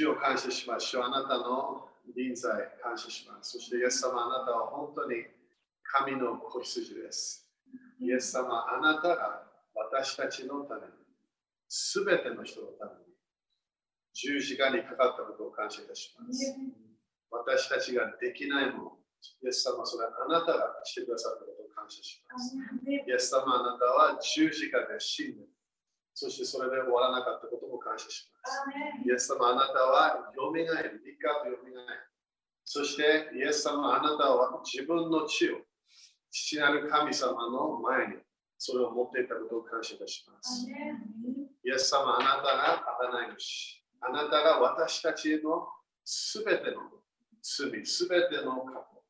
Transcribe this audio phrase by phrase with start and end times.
[0.00, 0.86] 主を感謝します。
[0.86, 1.84] 主はあなたの
[2.16, 3.52] 臨在感謝します。
[3.52, 5.28] そして、イエス様、あなたは本当に
[5.82, 7.44] 神の子羊です。
[8.00, 9.44] イエス様、あなたが
[9.74, 10.86] 私たちのために、
[11.68, 13.12] すべての人のために、
[14.14, 16.56] 十字架にかかったことを感謝いたします。
[17.30, 18.92] 私たちができないもの、
[19.44, 22.56] イエス様、それはあなたがしてくださったことを感謝します。
[22.88, 25.44] イエス様、あなたは十字架で死んで、
[26.14, 29.08] そしてそれで終わらなかったことも感謝します。
[29.08, 32.10] イエス様、あなたはよみがえる、生かとよみがえる。
[32.64, 35.58] そして、イエス様、あなたは自分の血を
[36.30, 38.14] 父なる神様の前に
[38.58, 40.66] それを持っていたことを感謝いたします。
[40.68, 42.84] イエス様、あなたが
[43.28, 43.82] 贖い主。
[44.02, 45.66] あなたが私たちの
[46.04, 46.90] すべての
[47.42, 49.02] 罪、すべての過去。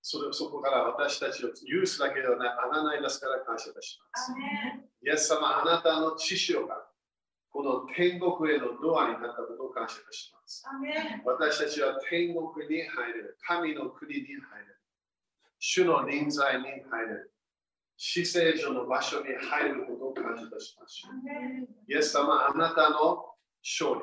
[0.00, 2.48] それそこから私たちを許すだけではない、
[2.96, 4.32] 贖い出すから感謝いたします。
[5.04, 6.86] イエス様、あなたの知潮が
[7.50, 10.64] この天国へのドアになったことを感謝します。
[11.24, 13.36] 私たちは天国に入れる。
[13.46, 14.80] 神の国に入れる。
[15.58, 17.32] 主の臨在に入れる。
[17.96, 21.02] 死聖所の場所に入ることを感謝します。
[21.88, 23.26] イエス様、あなたの
[23.62, 24.00] 勝利。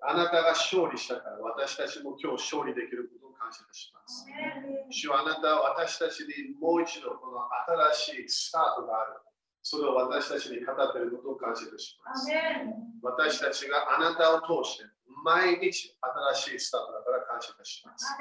[0.00, 4.26] あなたが勝利したから私たちも今日勝利できることを感謝します。
[4.90, 7.42] 主はあなたは私たちにもう一度この
[7.92, 9.27] 新しいスタートがある。
[9.68, 12.32] それを私たちに語っていることを感謝いたします。
[13.02, 14.84] 私たちがあなたを通して
[15.22, 15.92] 毎日
[16.32, 18.16] 新しいスタートだから感謝いたします。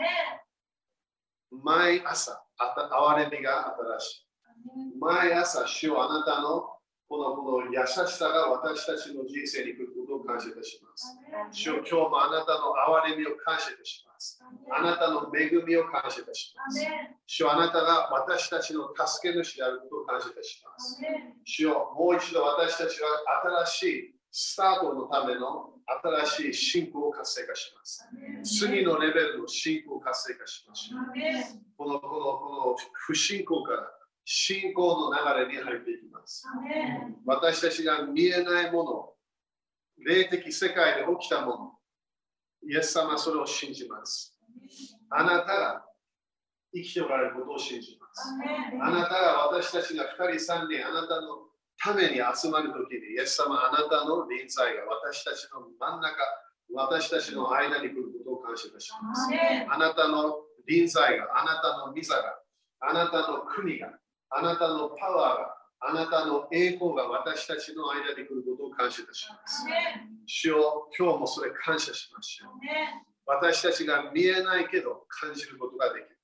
[1.64, 5.00] 毎朝、あた憐れみが新しい。
[5.00, 6.68] 毎朝、主はあなたの
[7.08, 9.88] このこの優しさが私たちの人生に来る
[10.28, 11.18] 感謝いたします。
[11.52, 14.44] 主よ今日もあなたの憐れみを感謝いたします。
[14.70, 16.86] あなたの恵みを感謝いたします。
[17.26, 21.00] 主よあなたが私たちの助け主であることを感謝いたします。
[21.46, 25.74] 主よもう一度私たちは新しいスタートのための
[26.28, 28.06] 新しい信仰を活性化します。
[28.44, 30.92] 次のレベルの信仰を活性化します。
[31.78, 36.46] このこのこの不信仰から信仰の流れに入っていきます。
[37.26, 39.14] 私たちが見えないもの、
[40.06, 41.72] 霊的世界で起きたもの、
[42.70, 44.38] イエス様はそれを信じます。
[45.10, 45.86] あなたが
[46.74, 48.34] 生きておられることを信じます。
[48.82, 51.48] あなたが私たちが2人3人、あなたの
[51.80, 56.16] ために集まるときに、イエス様、あなたの臨在が私たちの真ん中、
[56.74, 59.30] 私たちの間に来ることを感謝いたします。
[59.70, 62.40] あなたの臨在が、あなたの御座が、
[62.82, 63.98] あなたの国が、
[64.30, 68.47] あなたのパワーが、あなたの栄光が私たちの間に来ることを
[68.78, 69.66] 感謝いたします。
[70.26, 72.52] 主よ今日もそれ感謝しましょう。
[73.26, 76.18] 私たちが見えないけど感じることができる。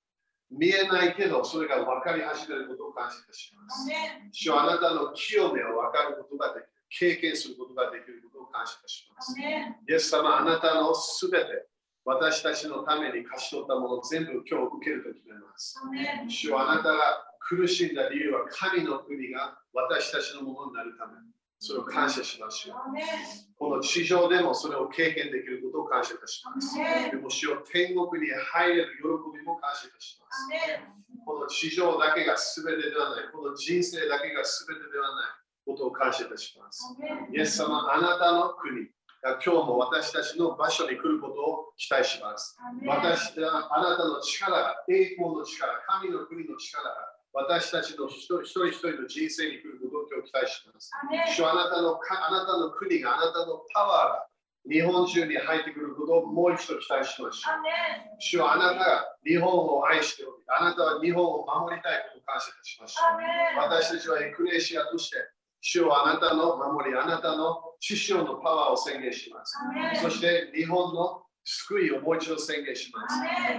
[0.52, 3.90] 見えないけどそれが分かり始めることを感謝いたします。
[4.32, 6.70] 主よあなたの清めを分かることができる。
[6.94, 9.34] 経験することができることを感謝いたします。
[9.40, 11.66] イエス様、あなたのすべて
[12.06, 15.76] 私たちのために貸し取ったものを全部今日受けると決めます。
[16.30, 17.00] 主よあなたが
[17.40, 21.14] 苦しんだ理由は神の国が私たちのものになるため。
[21.64, 22.76] それを感謝しましょう。
[23.58, 26.76] この地上でもそれを経験できることを感謝いたします。
[26.76, 30.52] でも主よ天国に入れる喜びも感謝いたします。
[31.24, 36.84] この地上だけが全てではない、この人生だけが全てではないことを感謝いたします。
[37.32, 38.92] イエス様、あなたの国
[39.24, 42.60] が今日も私たちの場所に来ることを期待します。
[42.86, 50.92] 私あなたの力が、栄光の力、神の国の力が私たちの一人一人の人生に来ることを今日期待します。
[51.36, 57.56] 主あなたのあなたの国が、あなたのパワーが日本中に入ってくることをもう一度期待しましょう。
[58.20, 63.66] 主はあなたが日本を愛しており、あなたは日本を守りたいことを感謝いたしましょう。
[63.66, 65.18] 私たちはエクレシアとして、
[65.60, 69.58] 主はあなたの守り、あなたの師匠のパワーを宣言します。
[70.02, 73.16] そして日本の救いをもう一度宣言します。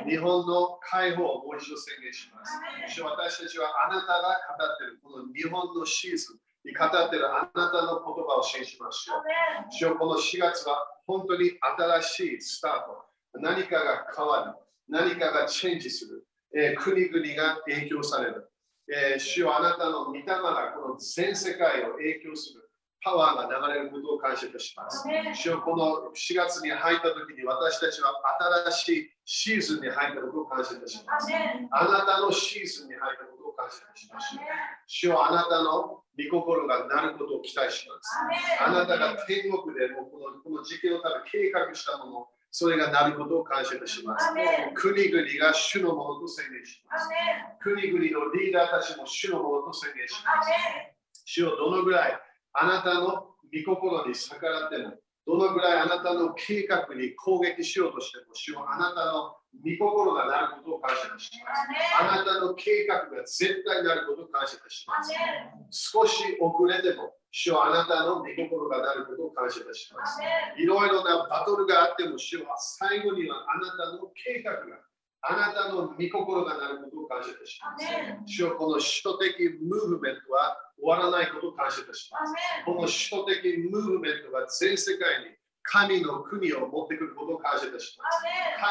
[0.09, 2.59] 日本の解放をもう一度宣言します。
[2.95, 9.23] 主私たちはあなたが語っているこの日本のシーズンに語っているあなたの言葉を信じましょう。
[9.71, 10.77] 主この4月は
[11.07, 11.53] 本当に
[12.01, 13.05] 新しいスタート。
[13.41, 14.65] 何かが変わる。
[14.89, 16.27] 何かがチェンジする。
[16.57, 18.51] えー、国々が影響される。
[18.89, 22.64] えー、主はあなたの御霊がこの全世界を影響する。
[23.05, 25.05] パワーが流れることを感謝いたします。
[25.37, 28.17] 主よこの4月に入った時に私たちは
[28.65, 31.29] 新しいシーズンに入ったことを感謝いたします。
[31.71, 34.41] あなたのシーズンに入ったことを感謝いたします。
[34.89, 38.09] 主よあなたの御心がなることを期待します。
[38.65, 44.33] あなたが天国でもこのこの時期のため計画したもの、それがなることを感謝いたします。
[44.73, 47.09] 国々が主のものと宣言します。
[47.61, 50.49] 国々のリーダーたちも主のものと宣言します。
[51.27, 52.24] 主よどのぐらい
[52.55, 54.95] あなたの御心に逆らっても、
[55.27, 61.31] どのぐらいあなたの計画に攻撃しようとしても、主よあなたの御心がなることを感謝します。
[61.99, 65.13] あなたの計画が絶対になることを感謝いたします。
[65.71, 70.21] 少し遅れても、主よあなたの御心がなることを感謝いたします。
[70.57, 72.47] いろいろなバトルがあっても、主よ
[72.79, 74.79] 最後にはあなたの計画が、
[75.27, 77.87] あなたの御心がなることを感謝いたします。
[78.27, 82.35] 主よこの首都的ムーブメントは終わらないことを感謝いたします。
[82.69, 83.41] この首都的
[83.73, 85.33] ムーブメントが全世界に
[85.65, 88.21] 神の国を持ってくることを感謝いたします。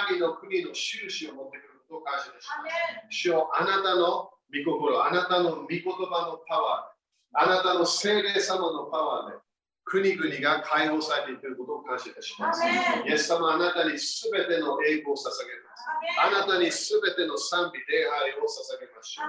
[0.08, 2.70] 神の国の印を持ってくることを感謝いたしま
[3.10, 3.10] す。
[3.10, 9.42] 主よあなたの御心、あなたの御言葉のパワー、あなたの聖霊様のパワーで
[9.86, 12.64] 国々が解放されていくことを感謝いたします。
[12.66, 15.84] イエス様、あなたにすべての栄光を捧げます。
[16.20, 19.24] あなたにすべての賛美、礼拝を捧げましょ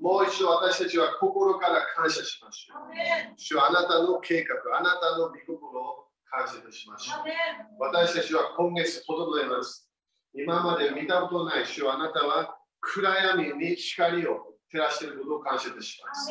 [0.00, 0.02] う。
[0.02, 3.36] もう一度私たちは心から感謝しましょう。
[3.36, 7.24] 主はあなたの計画、あなたの御心を感謝いたしましょう。
[7.78, 9.88] 私たちは今月整えます。
[10.34, 16.30] 今まで見たことない主はあなたは暗闇に光を照らしていることを感謝いたします。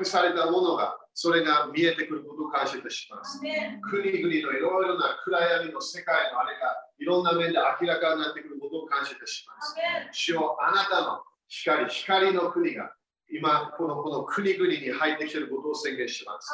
[0.00, 3.38] 隠されたものがそれが見えてくることを感謝いたします。
[3.38, 9.74] 国々のいろいろな暗闇の世界のあれがいろんな面で明らかになってくることを感謝いたします。
[10.12, 12.92] 主よあなたの光、光の国が
[13.30, 16.52] 今このこの国々に入ってきていることを宣言します。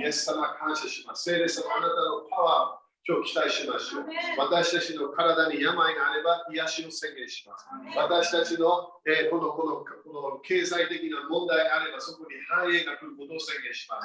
[0.00, 1.24] イエス様感謝します。
[1.24, 4.06] 聖霊様あなたのパワーを今日期待しましょう。
[4.36, 7.64] 私たちの体に病があれば癒しを宣言します。
[7.96, 13.96] 私たちの,、えー、このこのこの経済的な問題があればそこに繁栄が来ることを宣言しま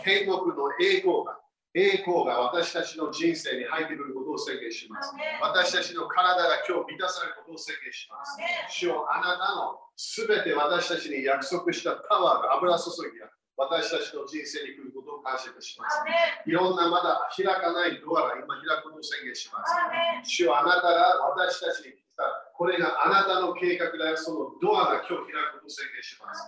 [0.00, 1.36] 天国の栄光が
[1.76, 5.12] 栄光が私たちの人生に入ってくることを宣言します。
[5.44, 8.32] 私たちの体が今日満たされることを宣言します。
[8.72, 15.98] 主よあなたのすべて私たちに約束したパワーが油注ぎが私たちの人生に来ることを感謝いたします。
[16.46, 19.74] いろんなまだ開かないドアが今開くことを宣言します。
[20.22, 22.22] 主よあなたが私たちに来た、
[22.54, 26.46] これがあなたの計画だよ、そのドアが今日開くことを宣言します。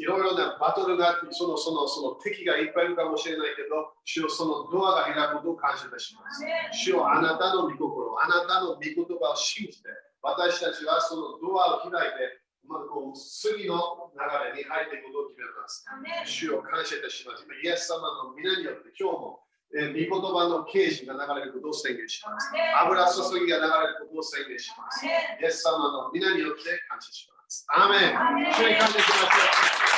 [0.00, 6.40] いろいろなバトルがあって、そのそのその敵がいっぱいいるかもしれないけど、主よそのドアが開くことを感謝いたします。
[6.72, 9.90] 主よあなたの御心、あなたの御言葉を信じて、
[10.22, 14.22] 私たちはそのドアを開いて、まあ、こう次の流
[14.54, 15.84] れに入っていくことを決めます。
[16.24, 17.44] 主を感謝いたします。
[17.62, 19.40] イエス様の皆によって今日も、
[19.74, 22.50] えー、御言葉の啓示が流れることを宣言します。
[22.54, 25.04] 油注ぎが流れることを宣言します。
[25.06, 27.66] イエス様の皆によって感謝します。
[27.68, 28.52] アーメン。
[28.54, 29.92] 主に感謝します。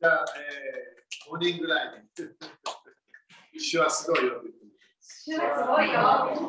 [0.00, 3.60] じゃあ、えー、5人ぐらいに。
[3.60, 4.42] 主はすごいよ。
[5.30, 5.94] 主はすごいよ。
[6.34, 6.42] 主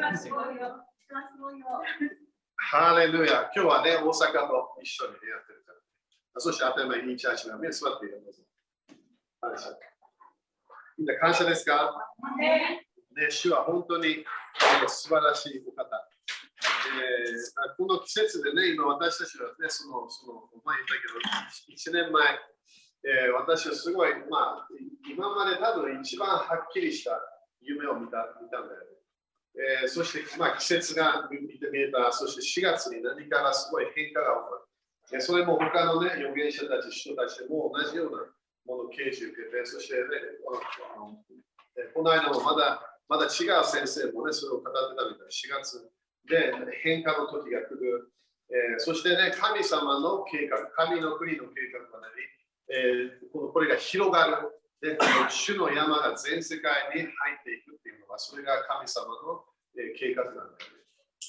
[0.00, 0.80] はすごいよ。
[2.56, 3.50] ハレルヤ。
[3.54, 6.40] 今日はね、大阪と一緒にやってるから。
[6.40, 8.40] そして、頭にチャーチが目座っているんです。
[10.96, 11.92] みんな感謝ですか？
[12.40, 12.86] ね、
[13.28, 14.24] 主は本当に
[14.88, 15.84] 素晴らしいお方。
[16.64, 22.40] えー、この季節でね、今私たちはね、その、その前言ったけど、1年前、
[23.04, 24.68] えー、私はすごい、まあ、
[25.10, 27.18] 今まで多分一番はっきりした
[27.60, 28.92] 夢を見た見たんだよね。
[29.82, 34.62] えー、そして、まあ、季節が見てみえた、そして4月に何かがすごい変化が起こる。
[35.12, 38.18] えー、それも他のね、預言者たち、人たちも同じような
[38.66, 40.00] ものを啓示受けて、そしてね、
[40.48, 41.18] あの
[41.76, 45.28] えー、この間もまだまだ違う先生もね、それを語ってたみたい。
[45.28, 45.84] 4月
[46.24, 46.48] で
[46.80, 48.08] 変化の時が来る。
[48.48, 52.24] えー、そしてね、神様の計画、神の国の計画がなり、
[52.72, 54.48] えー、これが広がる。
[54.80, 59.44] で、この主の山が全世界に入っていくっていうのは、それが神様の、
[59.78, 60.56] えー、計画なんだよね、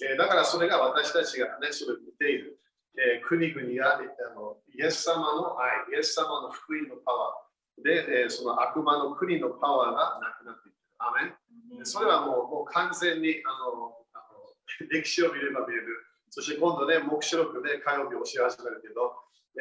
[0.09, 0.17] えー。
[0.17, 2.57] だからそれが私たちがね、それを見ている。
[2.95, 4.01] えー、国々があ
[4.38, 10.75] のイエス様の愛、イエス様の福音のパワーで、えー、その悪魔の国のパワーがなくなっていく。
[11.00, 11.33] アメ
[11.81, 16.05] ンそれはもうもう完全にあのあの歴史を見れば見える。
[16.29, 19.13] そして今度ね、目視録で火曜日をし始めるけど、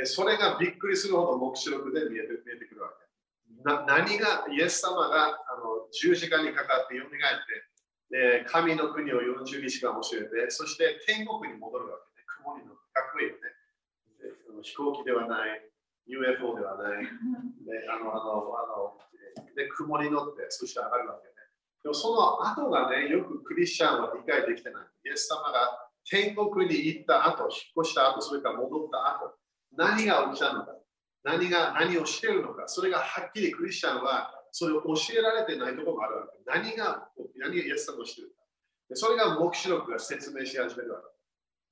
[0.05, 3.03] それがびっくりするほど目視録で見えて見えてくるわけ。
[3.63, 12.27] な何が、イエス様があの十字架にかかってよみがえって、神の国を40日間教えて、そして天国に戻るわけね。
[12.41, 13.41] 雲に乗って、かっこいいよね。
[14.63, 15.61] 飛行機ではない、
[16.07, 18.99] UFO ではない、であのあのあの
[19.55, 21.35] で雲に乗って、そして上がるわけね。
[21.83, 24.83] でもその後がね、よくクリスチャンは理解できてない。
[25.07, 27.51] イエス様が天国に行った後、引っ
[27.83, 29.35] 越した後、それから戻った後、
[29.77, 30.73] 何が起きたのか、
[31.25, 36.39] 何が何をしているのか、それがはっきりクリスチャンはそれを教えられてないところがあるわけ。
[36.47, 38.43] 何が何がイエス様をしているか。
[38.95, 41.13] それが目視録が説明し始めるわけ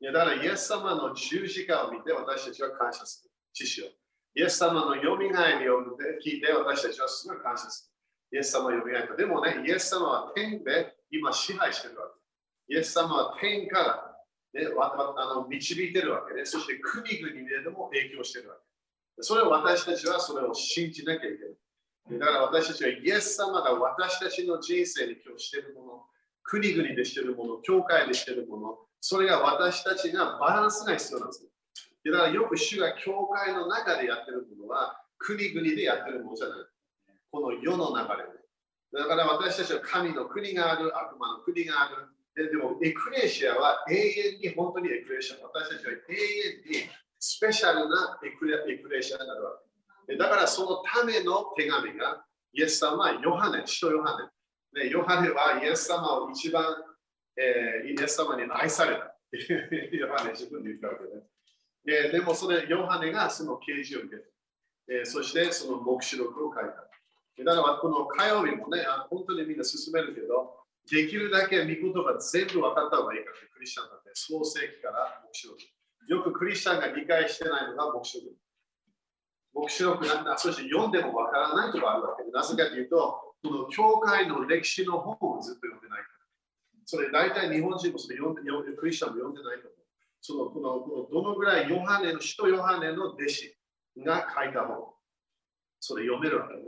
[0.02, 3.30] いやだから、イエス様の十字架を見て私たちは感謝する。
[3.52, 3.90] 知識を。
[4.34, 5.80] イエス様のよみがえりを
[6.24, 7.92] 聞いて私たちはすごい感謝す
[8.32, 8.38] る。
[8.38, 9.16] イエス様よみがえった。
[9.16, 12.06] でもね、イエス様は天で今支配してるわ
[12.68, 12.74] け。
[12.74, 14.09] イエス様は天から、
[14.52, 19.22] ね、わあの導いてるわけで、そして国々でも影響してるわけ。
[19.22, 22.18] それを私たちはそれを信じなきゃいけない。
[22.18, 26.04] だから私たちはイエス様が私たちの人生に今日してるもの、
[26.42, 31.46] 国々でしてるもの、教会でしてるもの、それが私たちがバランスが必要なんです。
[32.04, 36.58] だからよく主が教会の中でやってるものは国々でやってるものじゃない。
[37.30, 38.40] この世の流れで。
[38.92, 42.08] だから私たちは神の国がある、悪魔の国がある。
[42.34, 45.44] ででも、エクレシアは永遠に本当にエクレシア。
[45.46, 49.50] 私たちは永遠にスペシャルなエクレエクレシアになるわ
[50.06, 50.16] け。
[50.16, 54.16] だからそのための手紙が、イエス様はヨハネ、使徒ヨハ
[54.74, 54.84] ネ。
[54.84, 56.64] ね、ヨハネはイエス様を一番、
[57.36, 59.16] えー、イエス様に愛された。
[59.32, 61.22] ヨハネ自分で言ったわけね。
[61.84, 64.28] ででもそれ、ヨハネがその啓示を受けて、
[64.88, 66.90] えー、そしてその黙示録を書いた。
[67.44, 75.80] だからこの火曜日もね、本当にみんな進めるけど、できるだけ見言葉全部分かった方がいいから、クリスチャンだって、創世記から黙示録。
[76.08, 78.36] よくクリスチャンが理解してないのが黙示録。
[79.52, 86.20] 黙示録なんだ、そして読んでも分からないとかあるわけで、なぜかというと、この教会の歴史の本をずっと読んでないから。
[86.84, 89.80] それ大体日本人もそれ読んで、クリスチャンも読んでないと思う。
[90.20, 93.56] そのこのこのどのぐらいヨハネの、使徒ヨハネの弟子
[94.04, 94.92] が書いた本。
[95.78, 96.62] それ読めるわけね。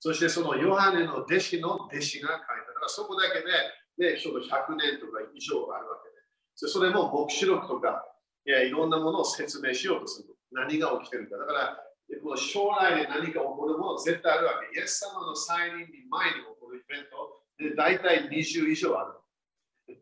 [0.00, 2.67] そしてそのヨハネの弟子の弟子が書いた。
[2.88, 6.16] そこだけで、ね、ちょうど100年とか以上あるわけで。
[6.54, 8.04] それも黙示録とか
[8.46, 10.34] いやいろんなものを説明しようとする。
[10.50, 11.36] 何が起きてるか。
[11.36, 11.84] だから
[12.22, 14.80] この将来で何か起こるもの絶対あるわけ。
[14.80, 19.96] イエス様の再臨に前に起こるイベントで大体20以上ある。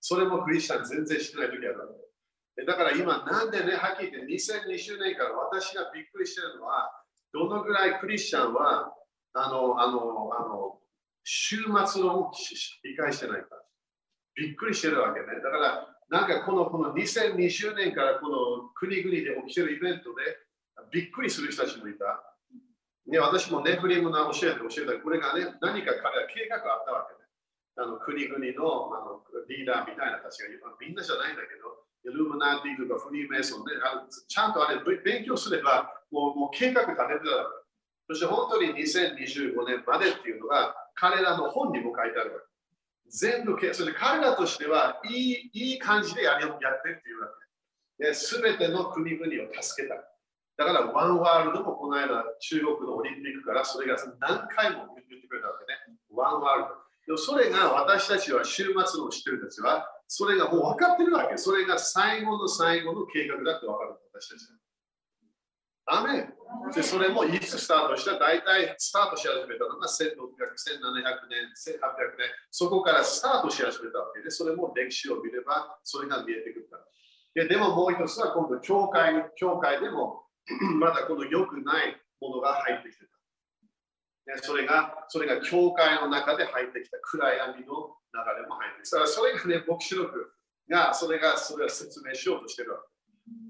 [0.00, 1.86] それもクリスチャン全然してない時あるわ
[2.56, 2.64] け。
[2.64, 6.90] だから今、なんでね、はっきり言って2020年から私がびっくりしてるのは、
[7.32, 8.92] どのぐらいクリスチャンは、
[9.32, 10.80] あの、あの、あの、
[11.24, 12.30] 週末を
[12.84, 13.48] 理解してないか。
[14.34, 15.26] びっくりしてるわけね。
[15.42, 20.36] だから、なんかこのこの2020年からこの国々で起きてるイベントで
[20.90, 22.04] びっくりする人たちもいた。
[23.06, 27.26] ね、私もネフリムの教えて教えたこれがね、何か彼は計画があったわけね。
[27.76, 30.48] あの国々のあのリーダーみたいなたちが
[30.80, 37.62] みんなじゃないんだけど、イルムナティとかフリーメイソンで、あちゃんとあれ勉強すれば、もうもう計画立ててた
[38.08, 42.46] そして本当に2025年までっていうのが彼らの本にも書いてあるわけ。
[43.10, 47.28] 全部、それ彼らとしてはいいいい感じでややってっていうわ
[48.00, 48.14] け。
[48.14, 49.94] すべての国々を助けた。
[50.56, 55.98] だから、ワンワールドもこの間、中国のオリンピックからそれが何回も言ってくれたわけね。
[56.10, 56.82] ワンワールド。
[57.06, 61.36] でもそれが私たちは週末の知ってるたちは、それがもう分かってるわけ。
[61.36, 64.61] それが最後の最後の計画だって分かる私たちは。
[65.86, 66.28] アメ
[66.74, 68.18] でそれもいつスタートした？
[68.18, 76.84] 大体スタートし始めたのが1600、1700年、1800年、そこからスタートし始めたわけで、それも歴史を見ればそれが見えてくるから。
[77.34, 80.22] ででももう一つは今度、教会教会でも
[80.78, 83.12] まだこの良くないものが入ってきてた。
[84.34, 89.06] ね、それが、それが教会の中で入ってきた暗闇の流れも入ってきた。
[89.06, 90.30] それがね、牧師録
[90.70, 93.01] が、それが、それを説明しようとしてるわけ。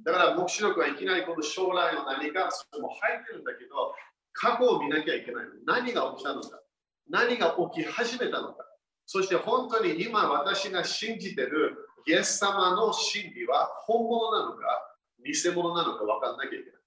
[0.04, 3.94] だから、牧師録はいきなりこの将来の何か、それも入ってるんだけど、
[4.32, 5.44] 過去を見なきゃいけない。
[5.66, 6.60] 何が起きたのか。
[7.08, 8.64] 何が起き始めたのか。
[9.06, 11.76] そして本当に今私が信じてる
[12.06, 16.82] イエス様の真理は本物なのか、偽物なのか分かんなきゃいけない。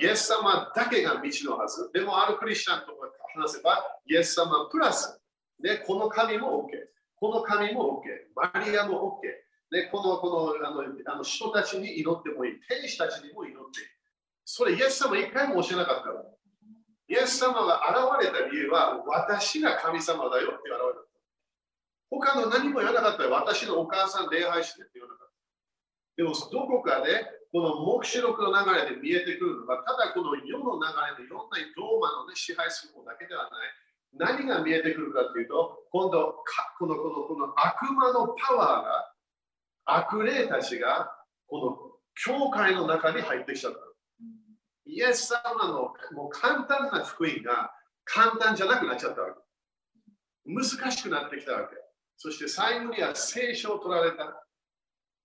[0.00, 1.90] イエス様だけが道のはず。
[1.92, 2.94] でも、あるクリスチャンと
[3.34, 5.20] 話せば、イエス様プラス、
[5.60, 6.70] ね、この神も OK。
[7.16, 8.50] この神も OK。
[8.54, 9.47] マリアも OK。
[9.70, 12.60] ね、このこのあのあの人たちに祈ってもいい。
[12.68, 13.86] 天使たちにも祈っていい。
[14.44, 16.24] それ、イエス様一回も教えなかったら。
[17.08, 17.84] イエス様が
[18.18, 21.08] 現れた理由は、私が神様だよって現れた。
[22.10, 25.34] 他の何も言わなかったら、私のお母さん礼拝してって言わなかった。
[26.16, 30.84] でも、どこかでこの黙示録の流れで見えてくるのは、ただこの世の流
[31.16, 33.52] れでいろんなローマの、ね、支配することだけではない。
[34.12, 36.44] 何が見えてくるかというと、今度
[36.78, 39.12] このこのこの悪魔のパワーが、
[39.90, 41.10] 悪霊たちが
[41.46, 41.78] この
[42.14, 43.78] 教会の中に入ってきちゃった。
[44.84, 47.72] イエス様のもう簡単な福音が
[48.04, 49.40] 簡単じゃなくなっちゃったわけ。
[50.44, 51.76] 難しくなってきたわけ。
[52.16, 54.44] そして最後には聖書を取られた。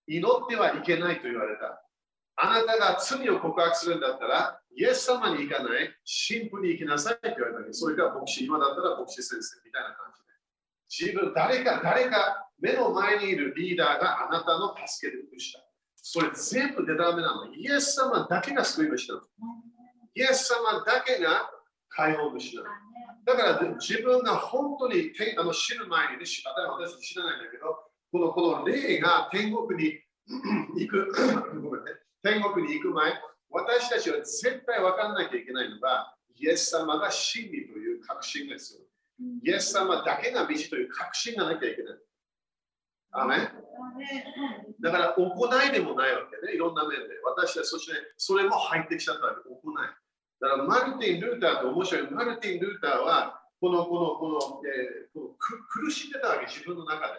[0.07, 1.83] 祈ってはいけないと言われた。
[2.35, 10.22] あなたが罪を告白するんだったら、イエス様に行かない、神父に行きなさいって言われたけ、それが牧師、今だったら牧師先生みたいな感じ
[10.99, 15.59] 自分、誰か、誰か、目の前にいるリーダーがあなたの助けてした。
[15.95, 17.51] それ全部でダメなの。
[17.55, 19.21] イエス様だけが救い主なの。
[20.13, 21.49] イエス様だけが
[21.89, 22.67] 解放主なの。
[23.25, 26.43] だから自分が本当に天あの死ぬ前に、ね、私
[26.99, 27.75] 知らないんだけど、
[28.11, 29.99] このこの霊が天国に
[30.77, 31.11] 行く
[31.59, 33.13] ごめん、ね、天国に行く前、
[33.49, 38.82] 私たちは絶対分からなきゃいけないのが、イエス様が真理という確信ですよ。
[39.19, 41.97] イエス様だけが道という確信がなきゃいけない。
[43.15, 43.37] アメ
[44.81, 47.19] だから行いでもないわけね、いろんな面で。
[47.23, 49.75] 私はそして、それも入ってきちゃったわけ、行い。
[50.41, 52.11] だからマルティン・ルーターって面白い。
[52.11, 55.29] マルティン・ルーターは、この、この、この、えー、この
[55.69, 57.13] 苦しんでたわけ、自分の中で。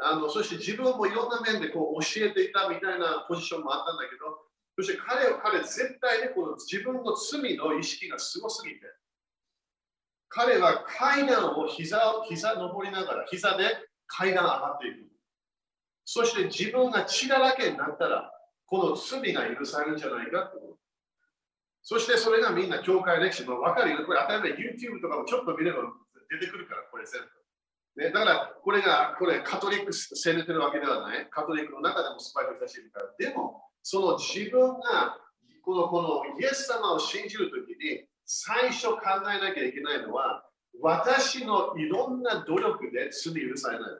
[0.00, 4.38] あのそして自分もいろんな面でこう教えていたみたいなポジションもあったんだけど、
[4.76, 8.86] そして彼は彼絶対にこの自分の罪の意識がすごすぎて、
[10.28, 13.64] 彼は階段を膝を膝登りながら、膝で
[14.06, 15.08] 階段上がっていく。
[16.04, 18.30] そして自分が血だらけになったら、
[18.66, 20.78] この罪が許されるんじゃないかと。
[21.82, 24.04] そしてそれがみんな教会歴史も分かるよ。
[24.06, 25.78] これ当たり前 YouTube とかもちょっと見れば
[26.30, 27.28] 出てくるから、これ全部。
[28.02, 31.26] ね、だから、これが、これカトリック攻めてるわけではない。
[31.30, 33.08] カトリックの中でもスパイク人たちいるから。
[33.18, 35.16] でも、その自分が
[35.64, 38.98] このこのイエス様を信じるときに、最初考
[39.34, 40.44] えなきゃいけないのは、
[40.82, 43.90] 私のいろんな努力で罪許されない。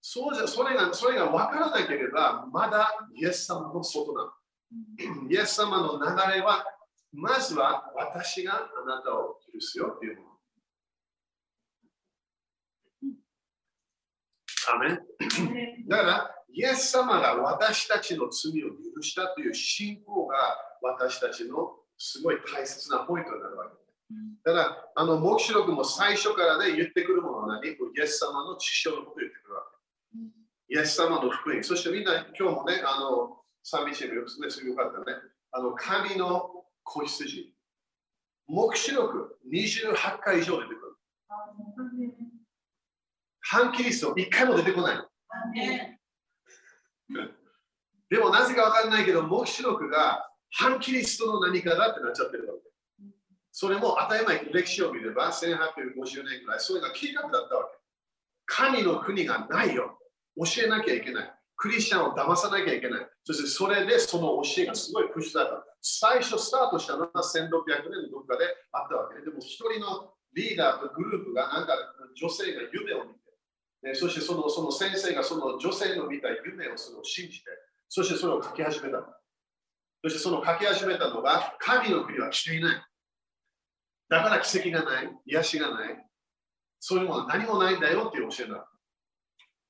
[0.00, 5.30] そうじゃそれがそれが分からなければ、まだイエス様の外なの。
[5.30, 6.64] イエス様の流れは、
[7.12, 10.28] まずは私があなたを許すよっていうもの。
[14.74, 14.98] アメ
[15.88, 20.38] だから、イエス様が私たちの罪を許したという信仰が
[20.80, 23.84] 私たちのすごい大切なポイントになるわけ。
[24.44, 27.68] だから、あの、黙示録も最初からね、言ってくるものは何？
[27.68, 29.62] イエス様の知性のことを言ってくるわ
[30.68, 30.74] け。
[30.74, 31.62] イエス様の福音。
[31.64, 35.16] そしてみんな今日もね、あの、賛美してるよ、ね、すごよかったね。
[35.52, 37.54] あの、神の子羊。
[38.46, 40.96] 黙示録28回以上出てくる。
[43.40, 44.96] 反キリスト一回も出てこない。
[48.10, 52.60] でもなぜかわかんないけど、黙示録が反キリストの何かだってなっちゃってるわけ。
[53.50, 57.78] それも当たり前に歴史を見れば1850年ぐらい、それが計画だったわけ。
[58.46, 59.98] 神の国がないよ。
[60.36, 61.34] 教えなきゃいけない。
[61.56, 63.06] クリスチャンを騙さなきゃいけない。
[63.24, 65.66] そしてそれでその教えがすごいプッシュだった。
[65.82, 69.30] 最初スタートしたのは1600年のどっかであったわけで。
[69.30, 71.74] も一人のリーダーとグループがなんか
[72.14, 77.44] 女性が夢を見て、ね、そしてそのその先生がその女性の見た夢をそれを信じて、
[77.88, 79.02] そしてそれを書き始めた。
[80.04, 82.84] そしてその書き始めたのが、神の国は来ていない。
[84.10, 86.06] だから奇跡がない、癒しがない、
[86.78, 88.68] そういうものは何もないんだよっていう教えだ。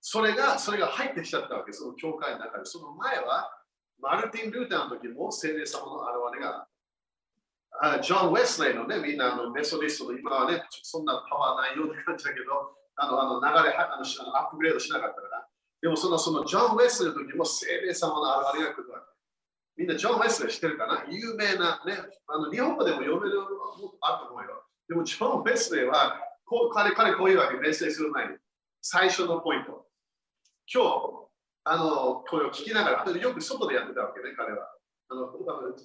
[0.01, 2.65] それが、それが入ってきちゃったわけ、その教会の中で。
[2.65, 3.49] その前は、
[4.01, 6.67] マルティン・ルーターの時も聖霊様の現れが
[7.81, 15.47] あジョン・ウェスレーのね、みんなあのメソリストの今はね、そんなパワーないような感じだけど、あのあの流れあの、アップグレードしなかったから。
[15.81, 19.14] でもそのそのジョン・ウェスレーの時も聖霊様の現れが来るわけ。
[19.77, 21.05] みんなジョン・ウェスレー知ってるかな？
[21.11, 23.41] 有名な、ね、あの日本語でも読める
[24.01, 24.63] あると思うよ。
[24.89, 28.35] でもジョン・ウェスレーはこう彼彼こういうわけ、メッセージする前に。
[28.83, 29.87] 最初のポイント。
[30.73, 30.89] 今日、
[31.65, 34.69] あのこれを聞きながら、よく外でやってたわけね、彼は。
[35.09, 35.33] あの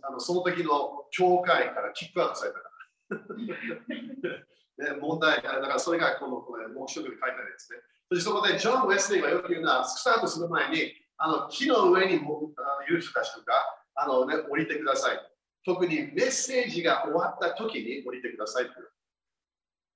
[0.03, 2.79] あのその時の教会からキックアウトされたから。
[4.79, 7.79] ね、問題、だからそれがこのこれ目標に書いてあるんですね。
[8.13, 12.51] そそこでジョン・ウェスレーがよく言うのは、スタートする前に、あの木の上にも
[12.87, 13.53] いる人たちとか、
[14.01, 15.19] あのね、降りてください。
[15.65, 18.65] 特にメッセージが終わった時に降りてください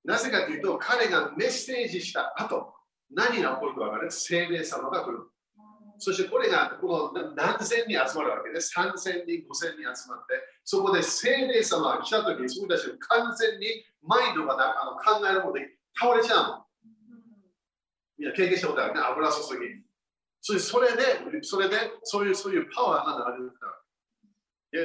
[0.04, 2.74] なぜかというと、彼がメッセージした後、
[3.10, 5.18] 何が起こるか分かる聖霊様が来る。
[5.98, 13.66] そしてこれがこの何千人集まるわけで、3000人、5000人集まって、そこで聖霊様が来た時に、その人たちの完全に
[14.02, 16.64] マインドがあの考えるもので倒れちゃうの。
[18.18, 19.84] みんな経験したことあるね、油注ぎ。
[20.42, 21.02] それそれで、
[21.42, 23.73] それで、そういう、そういうパワーが流れてた。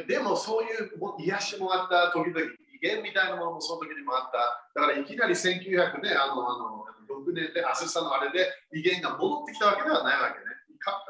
[0.07, 4.79] でもそういう癒しもあった、時々威厳みたいなものもその時にもあった。
[4.79, 6.85] だからいきなり1900ね、あのあの
[7.25, 10.45] 6年で、アスさんのあれで威厳が戻ってきたわけではないわけね。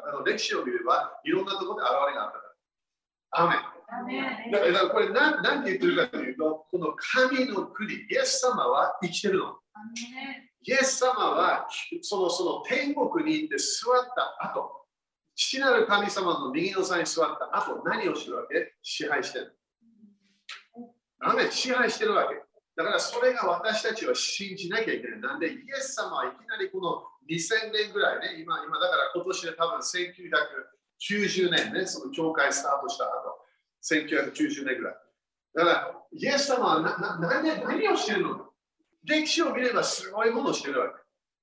[0.08, 2.50] あの歴史を見ればいろんなところで現れがあったから。
[3.32, 4.52] アメン。
[4.52, 9.58] だからこれ何何て言ってるかというと、この神の国、イエス様は生きてるの。
[10.64, 11.68] イエス様は
[12.02, 14.79] そのその天国に行って座った後、
[15.42, 18.74] 父なる神様の右の座に座った後、何をするわけ？
[18.84, 19.58] 支配してる。
[21.22, 22.36] あめ支配してるわけ。
[22.76, 25.22] だからそれが私たちは信じなきゃいけない。
[25.22, 33.40] なんで、イエス様はいきなりこの2000年ぐらいね、今、今だから今年で多分1990年ね、その教会スタートした後、
[33.82, 34.96] 1990年ぐらい。
[35.56, 38.46] だから、イエス様はなな何をしてるの？
[39.06, 40.96] 歴史を見ればすごいものをしてるわけ。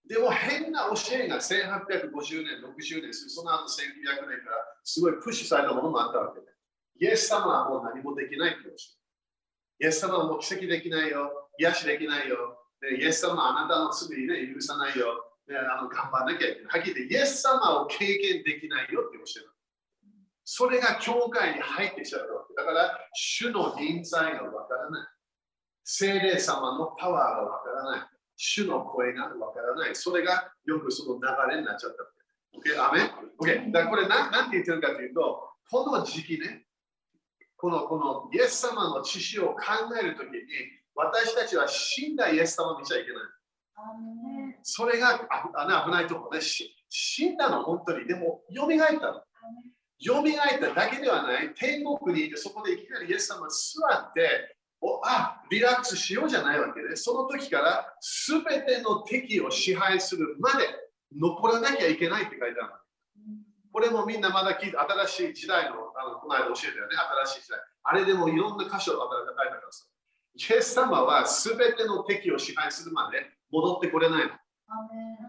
[0.08, 6.46] でも変な教えが1850年、60年、その後1900年からすごいプッシュされたものもあったわけで。
[6.98, 8.76] イエス様はもう何もできないって言う
[9.78, 11.50] イエス様はもう奇跡できないよ。
[11.58, 12.56] 癒しできないよ。
[12.98, 15.06] イエス様はあなたの罪ね、許さないよ。
[15.48, 16.78] あの頑張らなきゃいけない。
[16.78, 19.50] はっきり言って、イエス様を経験できないよって教える。
[20.44, 22.54] それが教会に入ってきちゃうわけ。
[22.54, 25.08] だから、主の臨在がわからない。
[25.84, 28.15] 聖霊様のパワーがわからない。
[28.36, 29.96] 主の声がわからない。
[29.96, 32.02] それがよくその流れになっちゃった。
[32.58, 32.88] OK?
[32.88, 33.00] アメ
[33.40, 33.72] ?OK?
[33.72, 36.64] だからこれ何て言ってるかというと、この時期ね、
[37.56, 39.62] このこのイエス様の知識を考
[40.00, 40.32] えるときに、
[40.94, 43.22] 私たちは死んだイエス様を見ちゃいけない。
[44.62, 46.44] それが危ないところね。
[46.88, 48.06] 死んだの、本当に。
[48.06, 49.22] でも、蘇ったの。
[49.98, 50.24] 蘇っ
[50.60, 51.54] ただけではない。
[51.54, 54.55] 天国にいて、そこでいきなりイエス様座って、お
[55.04, 57.94] あリラックスしようじゃないわけで、その時から
[58.28, 60.66] 全ての敵を支配するまで
[61.18, 62.72] 残らなきゃいけないって書いてある。
[63.72, 67.60] これもみんなまだ聞いて、新しい時代の、あのこの間教えたよね、新しい時代。
[67.84, 69.84] あれでもいろんな箇所を書いたからさ。
[70.34, 74.32] イエス様は全ての敵を支配するまで戻ってこれないの。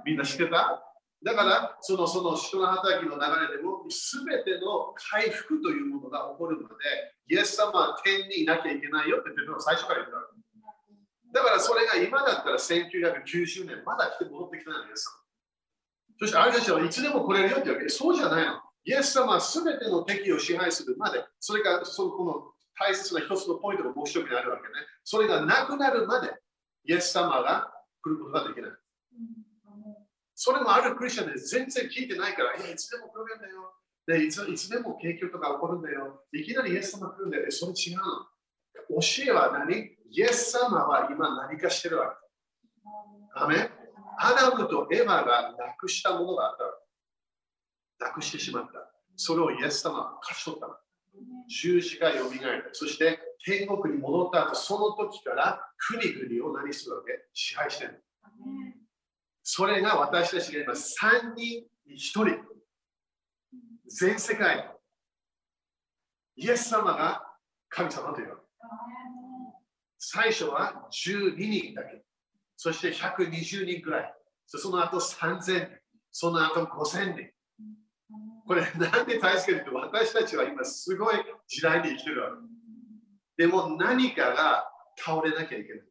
[0.05, 0.83] みんな知ってた？
[1.23, 6.75] だから、そのその人の働きの流れでも、全ての回復というものが起こるので、
[7.29, 10.37] イエス様は天にいなきゃいけないよってペテロ最初から言ったわけ
[11.33, 15.27] だからそれが今だったら1990年、まだ来て戻ってきてない、イエス様。
[16.19, 18.61] そしてあれたちはいつでも来れるよってわけそうじゃないの。
[18.85, 22.33] イエス様は全ての敵を支配するまで、それがそのこの
[22.79, 24.69] 大切な一つのポイントが目標にあるわけね。
[25.03, 26.31] それがなくなるまで、
[26.85, 28.71] イエス様が来ることができない。
[30.39, 33.73] それもあるクリスチャンで全然聞いてないから、いや、いつでも来るんだよ。
[34.05, 36.23] でいついつでも景況とか起こるんだよ。
[36.31, 37.45] いきなりイエス様来るんだよ。
[37.49, 37.97] それ違う。
[39.01, 39.75] 教えは何？
[40.11, 42.15] イエス様は今何かしてるわ
[43.35, 43.43] け？
[43.43, 43.69] アメ
[44.19, 46.57] アダムとエヴァがなくしたものがあっ
[47.99, 48.05] た。
[48.05, 48.73] なくしてしまった。
[49.15, 50.79] それをイエス様は勝ち取った。
[51.49, 52.69] 十字架よみがえる。
[52.73, 57.11] そして天国に戻った後、その時から国々を何するわけ？
[57.33, 58.03] 支配してる。
[59.49, 62.25] それが私たちが今3人に1人。
[63.87, 64.69] 全世界
[66.35, 67.23] イエス様が
[67.69, 68.41] 神様というわけ。
[69.97, 72.03] 最初は12人だけ。
[72.57, 74.13] そして120人くらい。
[74.47, 75.67] その後3000人。
[76.11, 77.31] その後5000人。
[78.45, 81.15] これなんで大切かというと私たちは今すごい
[81.47, 82.31] 時代に生きてるわ
[83.37, 83.45] け。
[83.45, 85.83] でも何かが倒れなきゃいけない。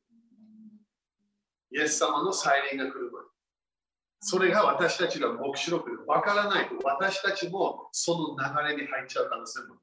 [1.70, 3.35] イエス様の再臨が来るまで。
[4.28, 9.76] それが私たちが目視録でわからないと私たちもその流れに入っちゃう可能性も。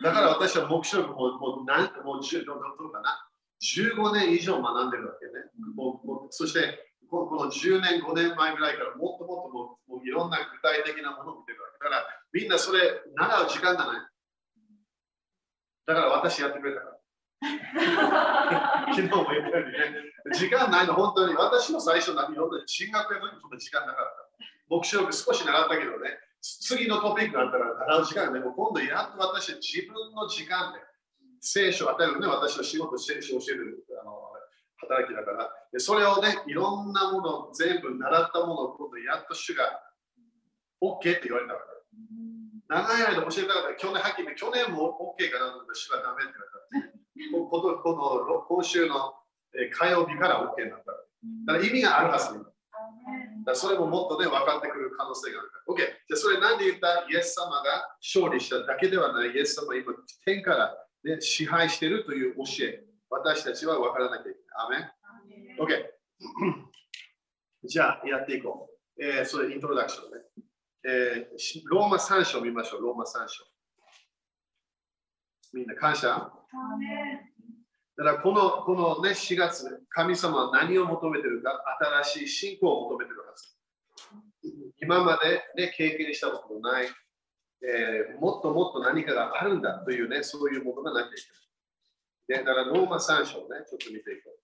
[0.00, 3.26] だから私は目視録ももう何もう10どうかな
[3.58, 5.32] 15年以上学んでるわけね。
[5.74, 14.06] もうもうそしてこの10年、5年前ぐらいからもっともっとももういろんな具体的なものを見てるわけだからみんなそれ習う時間がない。
[15.86, 16.91] だから私やってくれたから。
[18.94, 21.34] 昨日も言ったようにね、時間ないの、本当に。
[21.34, 24.22] 私も最初、何本当に進学や時そんな時間なかった。
[24.68, 30.80] 目標少し習ったけどね、次のトピックがあったら習う時間で、も今度やっと私は自分の時間で
[31.40, 34.32] 聖書を与えるね、私の仕事、聖書を教えるあの
[34.78, 39.64] 働きだからで、それをね、いろんなもの、全部習ったものを今度やっと主が
[40.80, 41.72] OK って言われたから。
[42.68, 43.74] 長い間教えたかった。
[43.76, 47.01] 去年はっきり去年も OK かなと思って主はダメって言われた。
[47.50, 49.14] このこの今週の
[49.78, 50.92] 火曜日から OK になった。
[51.46, 52.34] だから意味があるはず
[53.44, 55.50] だそれももっとね、分かってくる可能性がある。
[55.68, 55.76] OK。
[55.78, 57.06] じゃあそれなんで言った？
[57.10, 59.30] イエス様が勝利しただけではない。
[59.30, 59.92] イエス様は今、
[60.24, 62.84] 天から、ね、支配しているという教え。
[63.10, 64.38] 私たちは分からなきゃいけない。
[64.56, 65.84] アメン ?OK。
[67.68, 69.04] じゃあやっていこう。
[69.04, 70.18] えー、それイントロダクションね。
[70.84, 72.82] えー、ローマ3章見ましょう。
[72.82, 73.44] ローマ3章。
[75.52, 76.32] みんな感謝。
[77.96, 81.62] だからこのこの、ね、4月、神様は何を求めているか、
[82.04, 83.56] 新しい信仰を求めているはず。
[84.80, 86.86] 今まで、ね、経験したことのない、
[87.62, 91.10] えー、もっともっと何かがあるんだというね、そういうものがなきゃい
[92.26, 92.44] けない。
[92.44, 94.42] だからローマ3章ね、ちょっと見ていこう。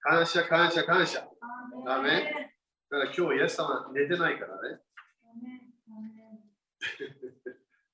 [0.00, 1.26] 感謝、感謝、感謝。
[1.86, 2.52] ダメ
[2.90, 4.80] だから今日、イエス様寝てないからね。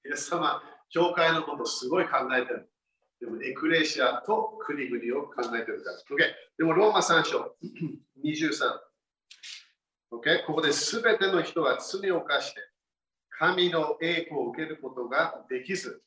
[0.06, 2.70] イエス様、教会のことすごい考えてる。
[3.20, 5.98] でもエクレシアと国々を考えてるから。
[5.98, 6.18] OK。
[6.58, 7.56] でも、ローマ3章
[8.24, 8.78] 23。
[10.12, 10.46] OK。
[10.46, 12.60] ここで全ての人は罪を犯して、
[13.30, 16.02] 神の栄光を受けることができず。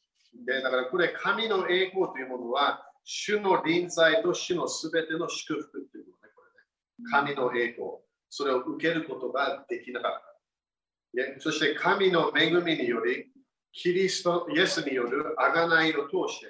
[0.45, 6.33] でだからこれ、神の栄光というものは、主の臨在と主の全ての祝福というものね。
[6.35, 7.89] これね神の栄光。
[8.29, 11.41] それを受けることができなかった。
[11.41, 13.27] そして神の恵みにより、
[13.73, 16.47] キリスト、イエスによる贖いを通して、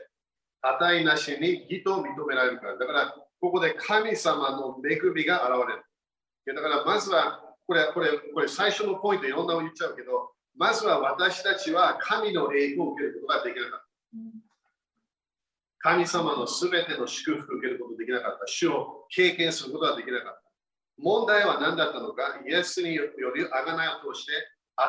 [0.61, 2.77] 値なしに義と認められるから。
[2.77, 6.55] だから、ここで神様の恵みが現れる。
[6.55, 13.85] だから、まずは、これ、これ、これ最初のポイント、いろんなの言っちゃうけど、まずは私たちは神の栄光を受けることができなかった。
[15.79, 18.45] 神様のすべての祝福を受けることができなかった。
[18.47, 20.41] 主を経験することができなかった。
[20.99, 24.33] 問題は何だったのか、イエスにより贖いを通して、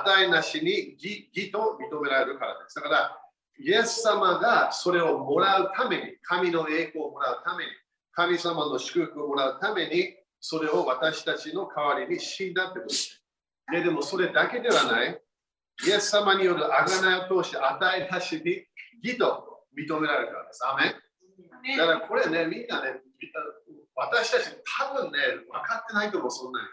[0.00, 2.76] 値なしに義義と認められるからです。
[2.76, 3.18] だから、
[3.59, 7.70] イエス様がそれをもらうために、神の栄光をもらうために、
[8.12, 13.22] 神様の祝福をもらうために、それを私たちの代わりに死んだってことです。
[13.70, 15.20] ででもそれだけではない。
[15.87, 18.66] イエス様による贖いを通して与えなしに
[19.02, 20.66] 義と認められるからです。
[20.66, 23.00] アメだからこれね、みんなね、
[23.94, 26.66] 私たち多分ね、分かってないと思う、そんなに。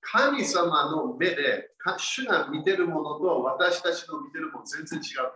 [0.00, 5.30] 神様の目で、主が見てるものと私たちの見てるもの全然違う。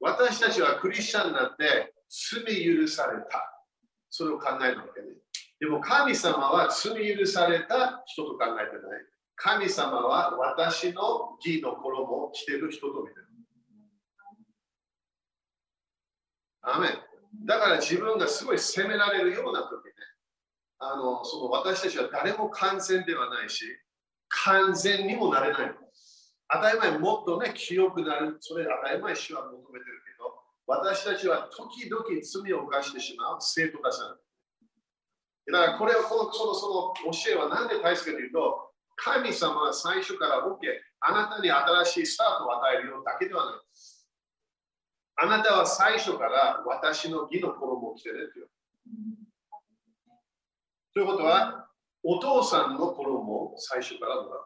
[0.00, 3.64] 私たちはクリスチャンになって罪許された。
[4.10, 5.08] それを考えるわけね。
[5.60, 9.02] でも神様は罪許された人と考えてない。
[9.36, 13.26] 神様は私の義の衣を着てる人と見てる。
[16.62, 16.88] アメ
[17.44, 19.92] だから自分がすごい責められるような時ね、
[20.78, 23.64] あのその私たちは誰も完全ではないし、
[24.28, 25.74] 完全にもなれない。
[26.50, 30.34] 当たり前、もっとね、清くなる、それ当たり前、主は求めてるけど、
[30.66, 34.28] 私たちは時々罪を犯してしまう生徒たちなんです。
[35.52, 40.58] だからこれをこのそのその教えは何で大切かというと、神様は最初から OK、
[41.00, 43.54] あなたに新しいスタートを与えるようだけではない。
[45.20, 48.48] あなたは最初から私の義の衣を着てるという。
[50.98, 51.70] ということは、
[52.02, 54.42] お父さんの衣を最初からもらう。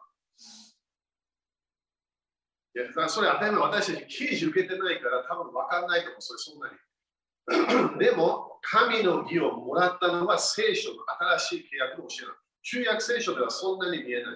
[2.75, 7.97] いやだからそれ当たり前私たち刑事受けてないから多分分かんないかもそれそんなに。
[8.05, 10.97] でも神の義をもらったのは聖書の
[11.37, 12.35] 新しい契約の教えなの。
[12.61, 14.35] 旧約聖書ではそんなに見えない。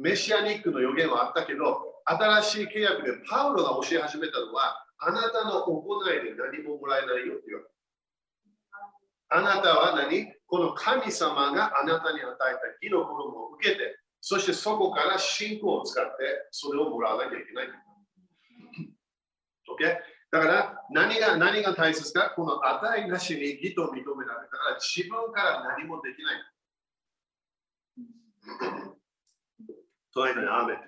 [0.00, 7.71] メシアニックの予言はあったけど、新しい契約でパウロが教え始めたのは、あなたの行いで何ももらえないよって言われ
[9.34, 10.32] あなたは何？
[10.46, 16.12] この神様があなたに与えた義の衣を受けて、そしてそこから信仰を使って
[16.50, 17.68] それをもらわなきゃいけない。
[19.70, 19.96] OK?
[20.30, 22.34] だから何が何が大切か？
[22.36, 24.50] この値なしに義と認められる。
[24.52, 26.42] だから自分から何もできない。
[30.12, 30.78] 隣にアーメン。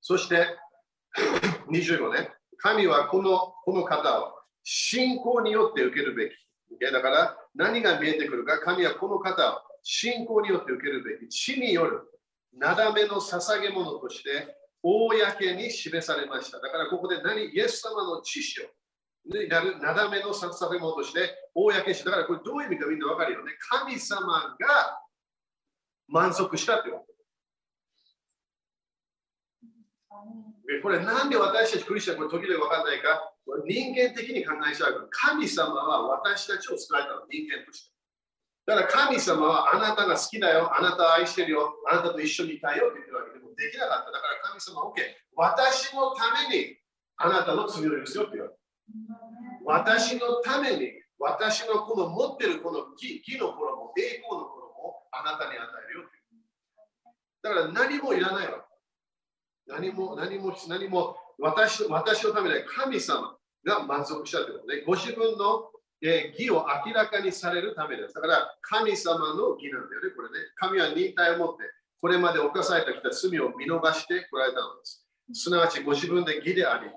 [0.00, 0.46] そして
[1.70, 2.30] 25ね。
[2.58, 4.33] 神はこのこの方を
[4.64, 6.32] 信仰によって受けるべき。
[6.92, 11.28] だから何が見えてくるか、神はこの方を信仰によって受けるべき。
[11.28, 12.00] 地による
[12.56, 16.58] なだめの捧げ物として公に示されました。
[16.60, 18.64] だからここで何イエス様の知識を
[19.48, 23.52] なるなだめの捧げ物として公にして、だからこれどういう意味かみんな分かるよね。
[23.70, 25.00] 神様が
[26.08, 27.13] 満足したってこと。
[30.82, 33.32] これなんで私たちクリスチャンこれ時々分かんないか？
[33.66, 37.92] 人間的に考えちゃう神様は私たちを作られたの人間として。
[38.66, 44.10] だから神様はあなたが好きだよ、あなた愛してるよ、あなたと一緒にいたいよって言ってるわけでもできなかった。
[44.10, 45.04] だから神様は OK、
[45.36, 46.80] 私のために
[47.18, 48.56] あなたの罪を許すよって言われ。
[49.66, 56.40] 私のために私のこの持ってるこの義義の衣、栄光の衣をあなたに与えるよっていう。
[57.44, 58.73] だから何もいらないわけ。
[59.66, 64.82] 何も、何も、何も私私のためで神様が満足したということね。
[64.86, 65.70] ご自分の、
[66.02, 68.14] え義を明らかにされるためです。
[68.14, 70.46] だから神様の義なんだよね、これね。
[70.56, 71.62] 神は忍耐を持って、
[72.00, 75.06] これまで犯されてきた罪を見逃してこられたのです。
[75.32, 76.90] すなわちご自分で義であり、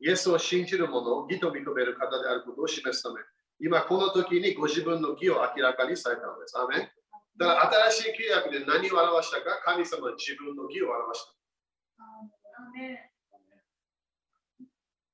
[0.00, 3.20] イエスを信じる者を義と認める方であることを示すため、
[3.60, 6.58] 今この時にご自分の義を明らかにされたのです。
[6.58, 6.90] アメ
[7.38, 11.39] だから新しい契約で何を表したか、神様は自分の義を表した。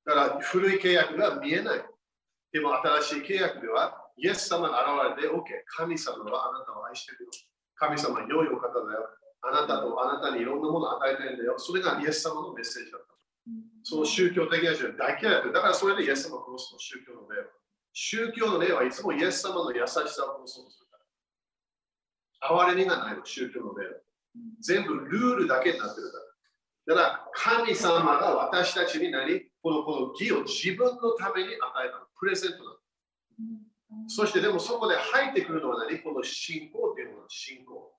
[0.04, 1.84] だから古い契約が見えない。
[2.52, 4.80] でも新しい契約では、イエス様が
[5.12, 7.30] 現れて、OK、神様はあなたを愛してるよ。
[7.74, 9.08] 神様は良いお方だよ。
[9.42, 11.54] あなたとあなたにいろんなものを与えてるんだよ。
[11.58, 13.16] それがイエス様のメッセージだった。
[13.84, 15.52] その宗教的な人は大嫌いだ。
[15.52, 17.46] だからそれでイエス様を殺すの、宗教の例は。
[17.92, 20.98] 宗教の例はいつもイエス様の優しさを殺そうとするか
[22.40, 22.62] ら。
[22.62, 23.92] 哀れみがないの、宗教の例は。
[24.60, 26.25] 全部ルールだけになってるから。
[26.86, 29.40] だから神様が私たちに何？
[29.62, 31.54] このこの義を自分のために与
[31.86, 32.06] えたの。
[32.18, 32.76] プレゼントなの。
[34.08, 35.98] そしてでもそこで入ってくるのは何？
[36.00, 37.92] この信仰っていうもの、信仰。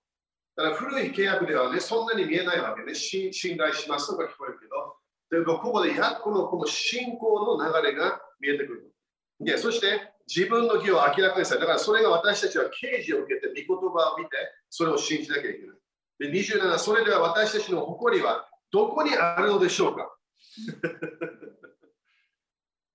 [0.55, 2.95] だから古い契約ではね、そんなに見えないわけね。
[2.95, 8.93] 信頼しますとか聞こえるけど、でもここでやっこのこの信仰の流れが見えてくる。
[9.39, 14.31] で、そして自分の義を明らかにされだからそれが私たちは刑事を受けて、御言葉を見て、
[14.69, 16.31] それを信じなきゃいけない。
[16.31, 20.13] で、27、それでは私たちの誇りはどこにあるのでしょうか？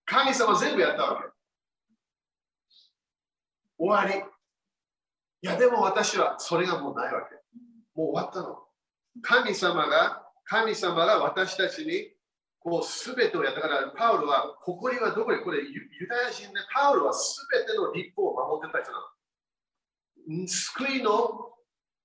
[0.05, 1.29] 神様全部やったわけ。
[3.79, 4.21] 終わり。
[5.45, 7.35] いや、でも私はそれがもうないわけ。
[7.95, 8.67] もう終わったの。
[9.23, 12.15] 神様が、神様が私たちに
[12.61, 12.83] こう
[13.15, 20.47] 全てをやったから、パウロは、誇りはどこにこれ、ユダヤ人で、パウロは全ての立法を守ってた人なの。
[20.47, 21.53] 救いの、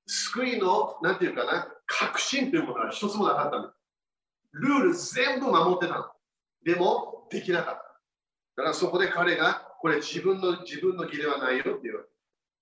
[0.07, 3.71] 救いの、なんていうかな、確信というものは一つもなかったの。
[4.53, 6.05] ルール全部守ってたの。
[6.63, 7.81] でも、できなかった。
[8.57, 12.07] だからそこで彼が、これ自分の自分の義ではないよっていう。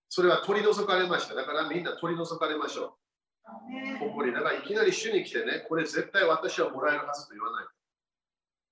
[0.09, 1.35] それは取り除かれました。
[1.35, 3.99] だからみんな取り除かれましょう。
[3.99, 4.35] 誇り。
[4.35, 7.65] だからいきなり主に来てね、これ絶対私はもらえるはずと言わない。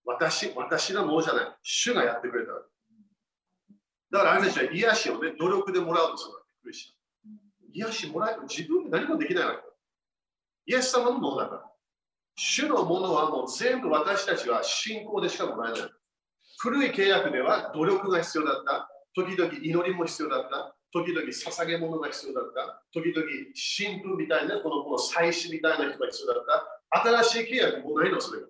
[0.06, 1.58] 私、私のものじゃない。
[1.64, 2.52] 主がやってくれた。
[4.12, 6.52] だからあれたちは癒しをね、努力でもらうとするわけ。
[6.64, 7.90] クリスチャン。
[7.90, 8.42] 癒しもらえる。
[8.44, 9.73] 自分で何もできないわけ。
[10.66, 11.64] イエス様のものだから。
[12.36, 15.82] 主のものはもう全部私たちは信仰でしかもらえない。
[16.60, 18.90] 古い契約では努力が必要だった。
[19.14, 20.76] 時々祈りも必要だった。
[20.92, 22.84] 時々捧げ物が必要だった。
[22.94, 26.44] 時々神父みたいな、このこの祭司みたいな人が必要だっ
[26.94, 27.24] た。
[27.24, 28.48] 新しい契約もないの、それが。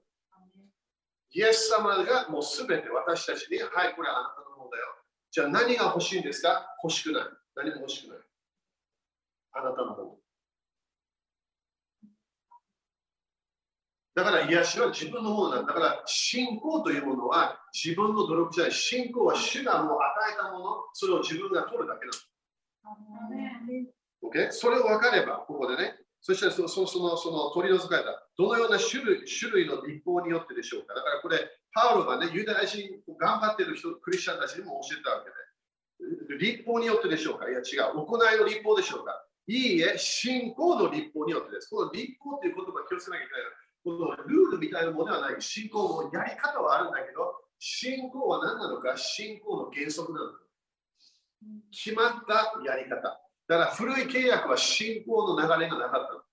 [1.32, 4.86] イエス様がもうすべて私たちに、はい、これはあなたのものだよ。
[5.32, 6.68] じゃあ何が欲しいんですか？
[6.84, 7.24] 欲しくない。
[7.56, 8.20] 何も欲しくない。
[9.54, 10.23] あなたのもの。
[14.16, 15.74] だから癒しは自分のものなんだ。
[15.74, 18.72] だから信仰というものは自分の努力じゃない。
[18.72, 22.20] 信仰は主がもう与えたもの、それを自分が取るだけなの。
[24.52, 30.94] それを分かれば、ここでね、そしてそそのその取り除かれた、どのような種類種類の立法によってでしょうか。
[30.94, 31.40] だからこれ、
[31.74, 32.88] パウロがね、ユダヤ人
[33.20, 35.32] 頑張ってる人、クリスチャンたちにも教えたわけ
[36.38, 37.50] で、立法によってでしょうか？
[37.50, 37.96] いや違う。
[37.98, 39.26] 行いの立法でしょうか？
[39.48, 41.70] いいえ、信仰の立法によってです。
[41.70, 43.42] この立法という言葉気をつけなきゃいけない。
[43.84, 45.42] このルールみたいなものではない。
[45.42, 48.96] 信仰のやり方はあるんだけど、信仰は何なのか？
[48.96, 50.32] 信仰の原則なの。
[51.72, 52.96] 決まったやり方。
[52.96, 56.24] だから古い契約は信仰の流れがなかった。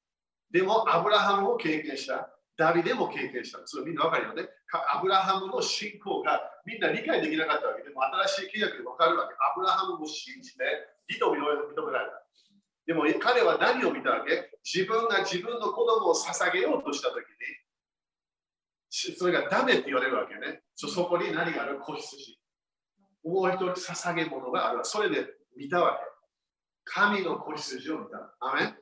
[0.51, 2.31] でも、アブラハムも経験した。
[2.57, 3.59] ダビデも経験した。
[3.65, 4.49] それみんなわかるよね。
[4.95, 9.35] アブラハムの信仰がみんな理解できなかったわけでも、新しい契約でわかるわけ。
[9.35, 10.63] アブラハムも信じて、
[11.09, 12.23] 義と認められた。
[12.90, 14.50] でも彼は何を見たわけ？
[14.66, 17.31] 自分が自分の子供を捧げようとしたとき
[18.90, 20.66] に、それがダメって言われるわけね。
[20.74, 21.79] そこに何がある？
[21.79, 22.35] 子羊。
[23.22, 24.81] もう一人捧げ物がある。
[24.83, 25.24] それで
[25.57, 26.05] 見たわけ。
[26.83, 28.35] 神の子羊を見た。
[28.42, 28.74] アメン？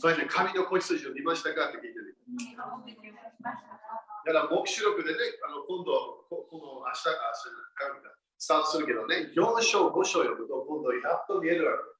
[0.00, 2.16] それで神の子羊を見ましたかって聞いてる。
[2.56, 11.97] だから、黙示録でね、あの今度、この明日か明日かスタートするけどね、4章、5章読むと、今度やっと見えるわけ。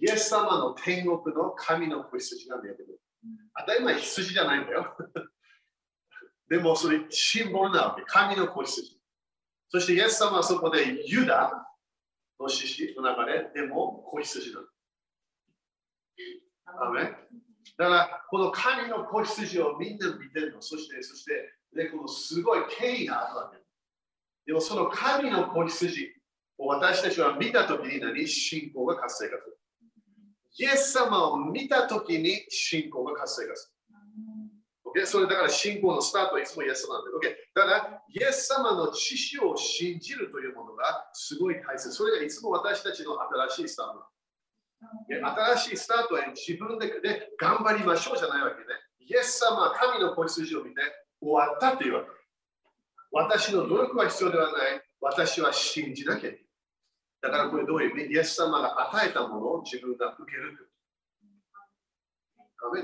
[0.00, 3.00] イエス様の天国の神の子羊が見えてくる。
[3.58, 4.96] 当たり前、羊じゃないんだよ。
[6.48, 8.02] でも、それシンボルなわけ。
[8.06, 8.98] 神の子羊。
[9.68, 11.70] そして、イエス様はそこでユダ
[12.40, 14.66] の獅子の中で、でも子羊なの。
[16.82, 17.02] アメ
[17.76, 20.62] だから、この神の子羊をみんな見てるの。
[20.62, 23.58] そして、そして、でこのすごい権威があるわけ。
[24.46, 26.14] でも、その神の子羊
[26.58, 28.26] を私たちは見たときに何？
[28.26, 29.58] 信仰が活性化する。
[30.58, 33.80] イエス様を見たときに信仰が活性化する。
[34.90, 35.06] Okay?
[35.06, 37.10] それだから信仰のスタートはいつもイエス様なんだ。
[37.18, 37.34] Okay?
[37.54, 41.92] だから、イエス様の知識を信じるというものがすごい大切。
[41.92, 43.16] それがいつも私たちの
[43.48, 44.04] 新しいスタート。
[45.56, 48.64] 新しいスタートは自分でで頑張りましょうじゃないわけね。
[49.00, 50.80] イエス様は神の子羊を見て
[51.20, 52.06] 終わったというわけ。
[53.12, 54.82] 私の努力は必要ではない。
[55.00, 56.49] 私は信じなきゃいけない。
[57.22, 58.14] だからこれどういう意味？
[58.14, 60.70] イエス様が与えたものを自分が受ける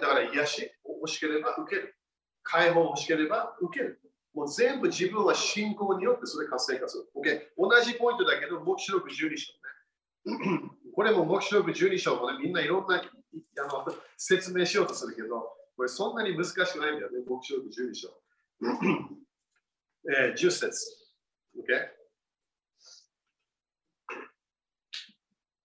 [0.00, 1.94] だから癒し欲しければ受ける。
[2.42, 4.00] 解放欲しければ受ける。
[4.34, 7.04] もう全部自分は信仰によってそれ活性化する。
[7.16, 7.40] Okay?
[7.56, 10.60] 同じポイントだけど、目視録12章ね。
[10.94, 18.08] これも目視録12章もね、みんないろんなあの説明しようとするけど、これそんなに難しくないんだよね、目視録12章。
[20.08, 20.70] えー、10節。
[21.58, 21.95] Okay?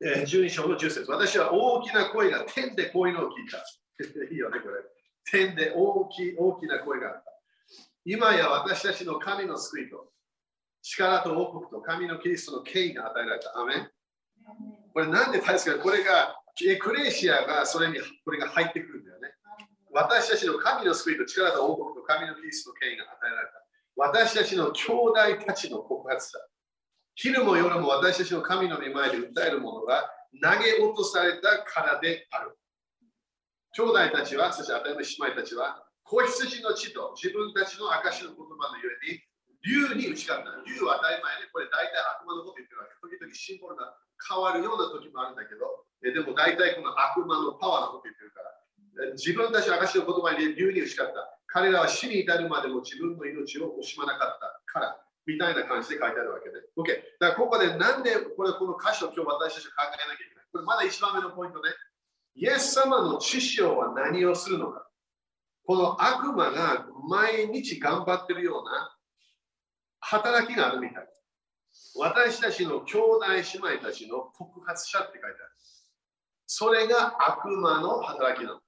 [0.04, 1.12] え、12章の10節。
[1.12, 3.64] 私は大きな声が天でこういうのを聞いた。
[4.34, 4.84] いいよね、これ。
[5.26, 7.32] 天で大きい大きな声があった。
[8.04, 10.12] 今や私たちの神の救いと
[10.82, 13.58] 力と王国と神のキリストの権威が与えられた。
[13.60, 13.92] アメン
[14.94, 19.34] これなんで大切かこれがエクレシアがそれにこれが入ってくるんだよね。
[19.92, 23.54] 私たちの神の救いと力と王国と神のキリストの権威が与えられた。
[23.96, 26.40] 私たちの兄弟たちの告発だ。
[27.22, 30.10] 昼も夜も私たちの神の御前で訴えるものが
[30.42, 32.58] 投げ落とされたからである。
[33.78, 39.22] 兄弟たちは、そして当たり前姉妹たちは、子羊の血と自分たちの証の言葉のゆえに、
[39.62, 40.50] 竜に打ち勝った。
[40.66, 42.98] 竜は当たり前で、これ大体悪魔のこと言ってるわけ。
[43.06, 51.38] 時々シンボルが変わるような時もあるんだけど、でも大体この悪魔のパワーのこと言ってるから、自分たちの証の言葉に竜に打ち勝った。
[51.54, 56.58] 彼らは死に至るまでも自分の命を惜しまなかったから、みたいな感じで書いてあるわけで。
[56.78, 56.88] OK。
[57.20, 60.46] だからここでなんでこれこの歌詞を今日私たちは考えなきゃいけない。
[60.52, 61.70] これまだ一番目のポイントね。
[62.36, 64.88] イエス様の知識は何をするのか。
[65.66, 68.98] この悪魔が毎日頑張ってるような
[70.00, 71.08] 働きがあるみたい。
[71.98, 73.42] 私たちの兄弟姉
[73.76, 75.38] 妹たちの告発者って書いてある。
[76.48, 78.60] それが悪魔の働きなの。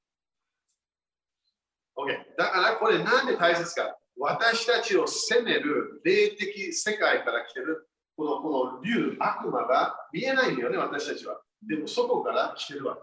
[1.98, 2.38] OK。
[2.38, 3.98] だからこれなんで大切か。
[4.18, 11.42] 私たちを責める霊的世界から来てるこのこの竜、悪魔が見えないんだよね、私たちは。
[11.68, 13.02] でもそこから来てるわけ。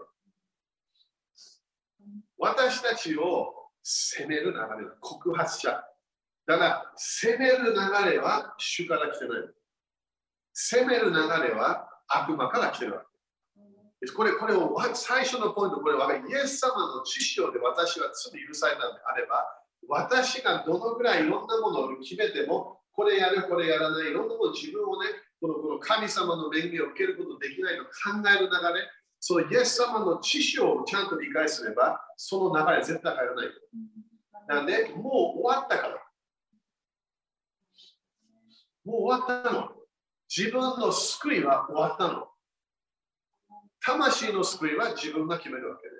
[2.37, 3.53] 私たちを
[3.83, 5.83] 責める流れは告発者。
[6.47, 9.41] だから、責める流れは主から来てない。
[10.53, 14.11] 責める流れは悪魔から来てるわけ。
[14.15, 19.45] これ、これを最初のポイント、これはイエス様の知識で私は罪許されたのであれば、
[19.87, 25.09] 私がどのぐらいいろんなものを決めても、これやる、これやらない、いろんなもの自分をね、
[25.39, 27.89] このこの神様の恵みを受けることできないと考
[28.29, 33.47] える流れ、そのイエス様の知識をちゃんと理解すれば、その流れ絶対入らない。
[34.47, 36.03] なんで、もう終わったから。
[38.83, 39.69] もう終わったの。
[40.35, 42.27] 自分の救いは終わったの。
[43.83, 45.95] 魂の救いは自分が決めるわけで。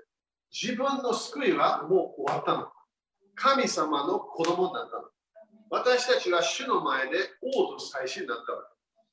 [0.52, 2.72] 自分の救いはもう終わったの。
[3.36, 5.04] 神様の子供になったの。
[5.70, 8.64] 私たちは主の前で王と祭司になったわ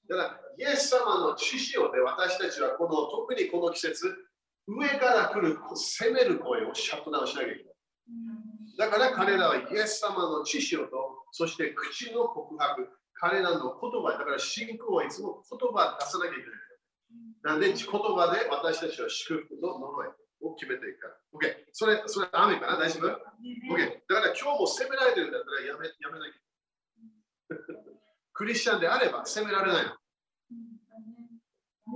[0.09, 0.15] け。
[0.15, 0.23] だか
[0.59, 4.13] ら、イエス様の知識をで私たちはこの特にこの季節、
[4.67, 7.75] 上から来る責める声をシャットダウンしなきゃいけない。
[8.79, 16.69] だから彼らはイエス様の知識をと、そして口の告白、彼らの言葉、だから信仰はいつも言葉を出さなきゃいけない。
[17.43, 20.09] なんで言葉で私たちは祝福と呪い
[20.41, 21.15] を決めていくから。
[21.35, 21.55] OK。
[21.73, 22.77] それ、それ、雨かな？
[22.77, 23.13] 大丈夫 ?OK。
[24.09, 26.41] だから今日も責められてるんだったらやめやめなきゃ。
[28.33, 29.97] クリスチャンであれば責められないの。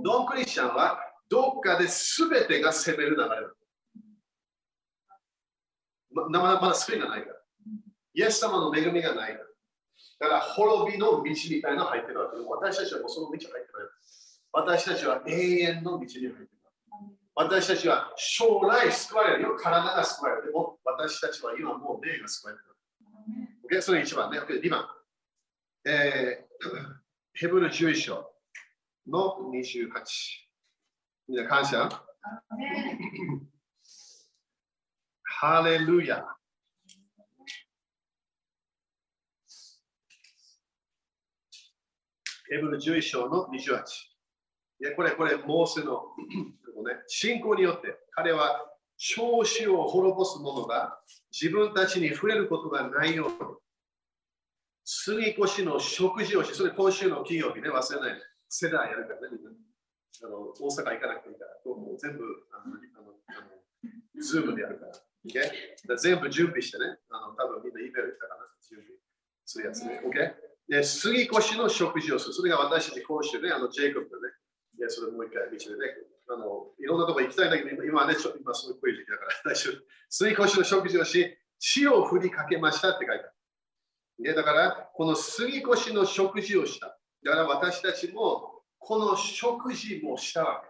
[0.03, 3.35] ノンクリスチャンはどっかで全てが責める流れだ。
[6.11, 7.35] ままだまだ救いがないから。
[8.13, 9.45] イエス様の恵みがないから。
[10.19, 13.63] だから滅びの道みたいなの入ってるわけ私たちはもうその道入ってない。
[14.51, 16.49] 私たちは永遠の道に入ってる。
[17.35, 19.55] 私たちは将来救われるよ。
[19.57, 20.47] 体が救われる。
[20.47, 22.63] でも私たちは今もう霊が救われる。
[23.71, 23.81] Okay?
[23.81, 24.39] それ1番ね。
[24.39, 24.87] 2番。
[25.85, 26.93] えー、
[27.33, 28.31] ヘブル11章
[29.07, 29.89] の28。
[31.27, 31.89] みんな感謝？
[35.23, 36.23] ハレルヤ。
[42.49, 43.81] ヘブル11章の28。
[44.81, 46.03] いや、これ、これ、モーセの
[46.75, 48.65] もね、信仰によって彼は
[48.97, 50.99] 長子を滅ぼす者が
[51.31, 53.35] 自分たちに触れることがないように、
[54.85, 58.21] 過越の食事をし、それ今週の金曜日ね、忘れない。
[58.49, 59.49] Seder やるからね、みんな。
[60.23, 64.93] あの大阪行かなくていいから、もう全部あのあのあの、 Zoom でやるから。
[65.25, 65.49] Okay?
[65.87, 66.99] だ全部準備してね。
[67.09, 68.43] あの多分みんな email 来たかな。
[68.61, 68.93] 準備
[69.45, 70.01] するやつね。
[70.05, 70.33] OK?
[70.69, 72.33] で、杉越の食事をする。
[72.33, 74.33] それが私たち今週ね、あのジェイコブでね。
[74.77, 76.13] いや、それもう一回道でね。
[76.29, 79.83] あのいろんなところ行きたいんだけど、今ね、ちょっと今すごい濃い時期だから大丈夫。
[80.09, 83.33] 杉越の食事をし、血を振りかけましたって書いてある。
[84.19, 86.97] でだから、この杉越の食事をした。
[87.23, 90.69] だから私たちもこの食事もしたわけ。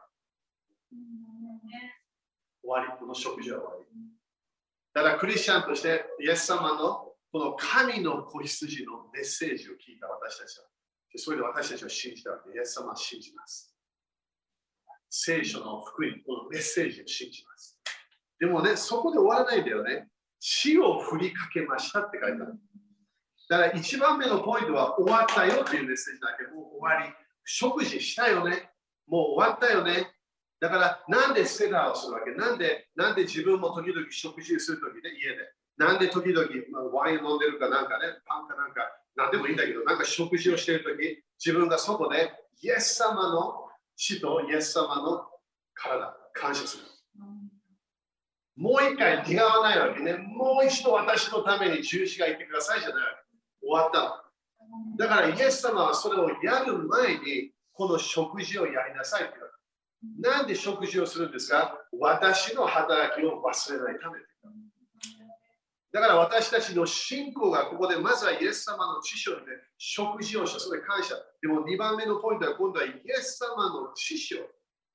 [2.63, 3.85] 終わり、この食事は終わり。
[4.93, 10.65] だからクリスチャンとしてイエス様のこの神の子羊のメッセージを聞いた私たちは、
[11.15, 12.55] それで私たちは信じたわけ。
[12.55, 13.72] イエス様は信じます。
[15.15, 17.79] 聖書の福音、このメッセージを信じます。
[18.39, 20.07] でもね、そこで終わらないんだよね。
[20.39, 22.55] 死を振りかけましたって書いてある。
[23.47, 27.13] だから一番目のポイントは終わったよっていうメッセージだけど、もう終わり。
[27.45, 28.71] 食事したよね。
[29.05, 30.15] もう終わったよね。
[30.59, 32.31] だから、なんでセラーをするわけ？
[32.31, 35.37] なんで、なんで自分も時々食事するときね、家で。
[35.77, 38.81] なんで時々、まあ、ワイン飲んでるかなんかね、パンかなんか、
[39.15, 42.33] なんでもいいんだけど、なんか食事をしてるとき、自分がそこで、
[42.63, 43.62] イエス様の
[44.05, 45.21] 死とイエス様の
[45.73, 46.83] 体、感謝する。
[48.57, 50.17] もう一回出会わないわけね。
[50.17, 53.65] もう一度私のために中止がいてくださいじゃないわけ。
[53.65, 54.97] 終わったの。
[54.97, 60.37] だからイエス様はそれをやる前に、この食事をやりなさいって言うわけ。
[60.41, 61.73] なんで食事をするんですか？
[61.97, 64.19] 私の働きを忘れないため
[65.93, 69.37] だから私たちの信仰がここでまずはイエス様の知識で
[69.77, 71.13] 食事をした、それ感謝。
[71.39, 74.41] でも2番目のポイントは今度はイエス様の知識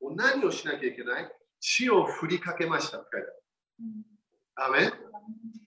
[0.01, 1.31] を何をしなきゃいけない？
[1.61, 3.29] 血を振りかけましたって書いて
[4.57, 4.81] ある。
[4.87, 4.93] アメ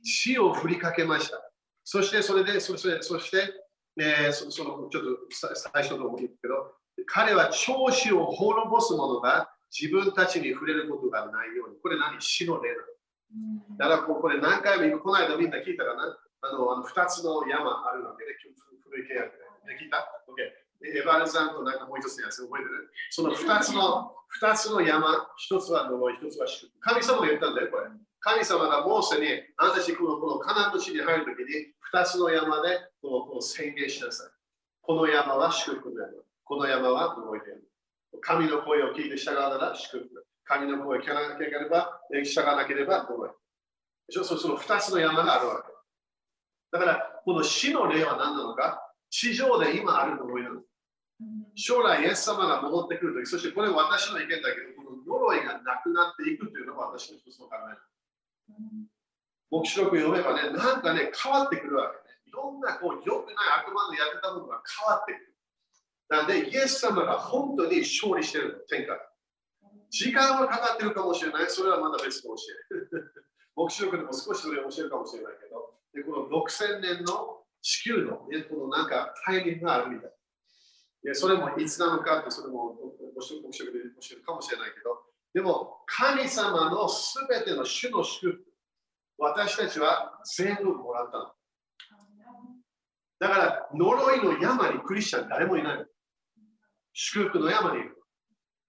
[0.03, 1.41] 血を振りかけました。
[1.85, 3.53] そしてそれで、そして、そして、
[3.97, 6.73] えー、そそのちょっと最初の思うんですけど、
[7.05, 11.77] 彼は調子を滅ぼすものが自分たちに触れることがないように。
[11.81, 12.21] これ何？
[12.21, 12.83] 死の霊なの。
[13.77, 16.17] だからこれ何回もこの間みんな聞いたかな？
[16.41, 18.33] あのあの2つの山あるわけで、
[18.89, 19.77] 古い契約で。
[19.79, 20.41] 聞いた ?OK。
[20.81, 22.91] エヴァルさんとなんかもう一つのやつ覚えてる？
[23.11, 24.11] その2つの
[24.41, 26.79] 2つの山、1つは呪い、1つは祝福。
[26.79, 27.87] 神様が言ったんだよ、これ。
[28.21, 29.27] 神様がモーセに、
[29.57, 34.27] あなたたちこのこのカナンの地に入るときに、2つの山でこのこの宣言しなさい。
[34.81, 36.13] この山は祝福の山。
[36.43, 37.63] この山は呪いである。
[38.21, 40.25] 神の声を聞いて従うなら祝福。
[40.45, 43.29] 神の声を聞かなければ、従わなければ呪い。
[44.09, 45.71] そその2つの山があるわけ。
[46.71, 48.81] だから、この死の霊は何なのか？
[49.09, 50.61] 地上で今ある呪いなの。
[51.55, 57.77] 将来、イエス様が戻ってくるとき、そしてこれ私の意見だけど、この呪いがなくなっていくというのが私の一つの考え。
[59.51, 62.15] 黙示録読めばね、なんかね、変わってくるわけね。
[62.25, 65.35] いろんなこう良くない悪魔のやってたものが変わってくる。
[66.09, 68.97] なんで、イエス様が本当に勝利してるの、天下。
[69.91, 71.49] 時間はかかってるかもしれない。
[71.49, 73.21] それはまだ別 の教え。
[73.53, 80.11] 黙示録でも少しそれを教えるかもしれないけど、でこの6000年の地球の、ね、このなんかタイミングがあるみたい。
[81.03, 88.45] でそれもいつなのかって、それも黙示録で教えるかもしれないけど、でも神様のすべての主の祝福、
[89.17, 91.33] 私たちは全部もらったの。
[93.19, 95.85] だから呪いの山にクリスチャン誰もいない。
[96.93, 98.00] 祝福の山にいる。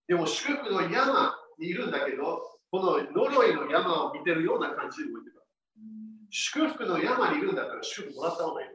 [0.08, 2.40] でも祝福の山にいるんだけど、
[2.70, 5.42] この呪いの山を見てるような感じで動いてた。
[6.30, 8.68] 祝福の山にいるんだったら祝福もらった方がいい。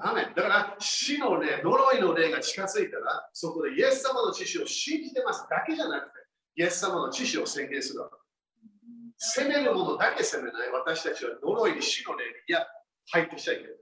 [0.00, 6.12] アメだから死の霊、呪いの霊が近づいたら、そこでイエス様の知識を信じてますだけじゃなくて、
[6.56, 8.16] イエス様の知識を宣言するわけ。
[9.18, 10.70] 責めるものだけ責めない。
[10.72, 12.66] 私たちは呪いに死の霊に、いや、
[13.12, 13.72] 入ってきちゃいけない。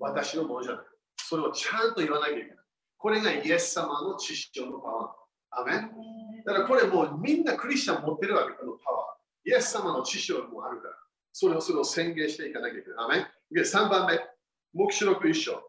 [0.00, 0.84] 私のものじゃない。
[1.16, 2.63] それをちゃんと言わなきゃいけない。
[3.04, 5.60] これがイエス様の知識のパワー。
[5.60, 5.90] アメン
[6.46, 9.50] だからこれもうみんなクリスチャン持ってるわけ、このパワー。
[9.50, 10.94] イエス様の知識もあるから。
[11.30, 13.04] それをそれを宣言していかなきゃいけない。
[13.04, 14.18] アメンで3番目、
[14.72, 15.62] 目視録一章。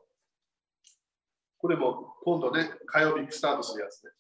[1.58, 4.12] これも今度ね、火曜日スタートするやつね。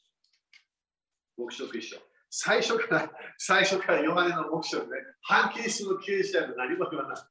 [1.37, 1.95] 目視録一章。
[2.29, 7.23] 最初から、最初からヨハネの目視録ね、反キリストの刑事である何も言わない。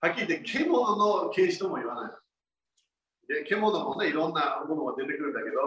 [0.00, 2.27] はっきり言って、獣の刑事とも言わない。
[3.28, 5.60] で、獣もね、いろんなものが出てくるんだけど、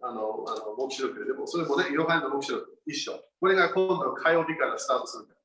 [0.00, 3.12] あの、あの目視録で、もそれもね、ヨハネの目視録一緒。
[3.40, 5.40] これが今度火曜日からスタートするんだ、ね。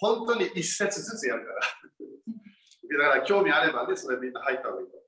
[0.00, 1.60] 本当に一節ずつやるから。
[3.04, 5.00] だから興味あればね、それみんな入った方がいいと。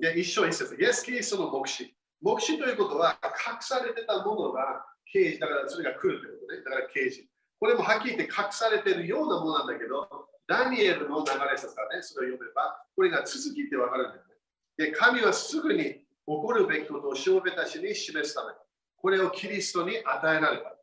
[0.00, 0.76] で、一章一節。
[0.80, 1.94] イエス・キリストの目視。
[2.20, 6.62] 目視ということは、隠されてたものが刑事、だからそれが来るということね。
[6.62, 7.28] だから刑事。
[7.60, 14.34] これもはっきり言って隠されてるようなものなんだけど、ダニエルの流れさね、それを読めば、これが続きってわかるんだよね。
[14.78, 18.52] で、神はすぐに起こるべきことをしもべたちに示すため、
[18.96, 20.74] これをキリストに与えられた。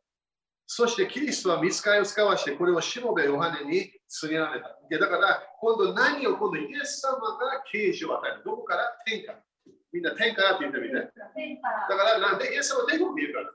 [0.68, 4.78] そしてキリストは見つかりを使わして、これをしもべヨハネに告げられた。
[4.88, 8.42] でだから、今度何を今度イエス様が啓示を与える。
[8.44, 8.84] どこから？
[9.04, 9.34] 天下。
[9.92, 10.94] みんな天からって言ってみて。
[10.94, 12.52] だからなんで？
[12.54, 13.50] イエス様は天国見るから。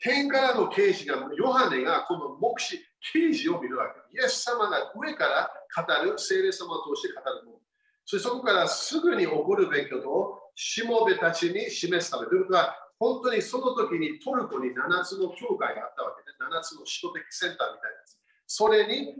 [0.00, 2.78] 天からの啓示が、ヨハネがこの目視、
[3.12, 4.18] 啓示を見るわけ。
[4.20, 7.58] イエス様が上から語る、聖霊様を通して語るもの。
[8.04, 12.26] そしてそこからすぐに起こるべきことをしもべたちに示すため。
[12.26, 18.18] ということは、本当にその時にトルコに7つの教会があったわけで、7つの首都的センターみたいなやつ。
[18.50, 19.14] それに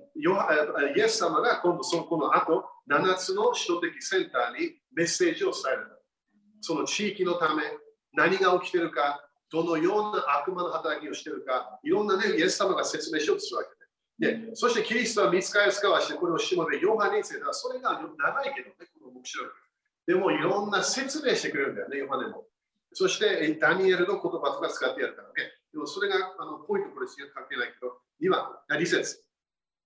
[0.97, 6.03] イエス様が今度そこの後、7つの首都的センターにメッセージを伝える。
[6.63, 7.63] その地域のため、
[8.15, 14.49] 何が起きてるか、どのような悪魔の働きをしているか、いろんなね、イエス様が説明しようとするわけで。
[14.49, 19.49] で、そしてキリストは見つかりを使わして、これをしもべ、ヨハネについては、それが長いけどね、この目標
[20.07, 22.47] でもいろんな説明してくれるんだよね、ヨハネも。
[22.93, 25.35] そしてダニエルの言葉とか使ってやるからね。
[25.73, 29.23] でもそれがあのポイント、これしか関係ないけど、2番、2節。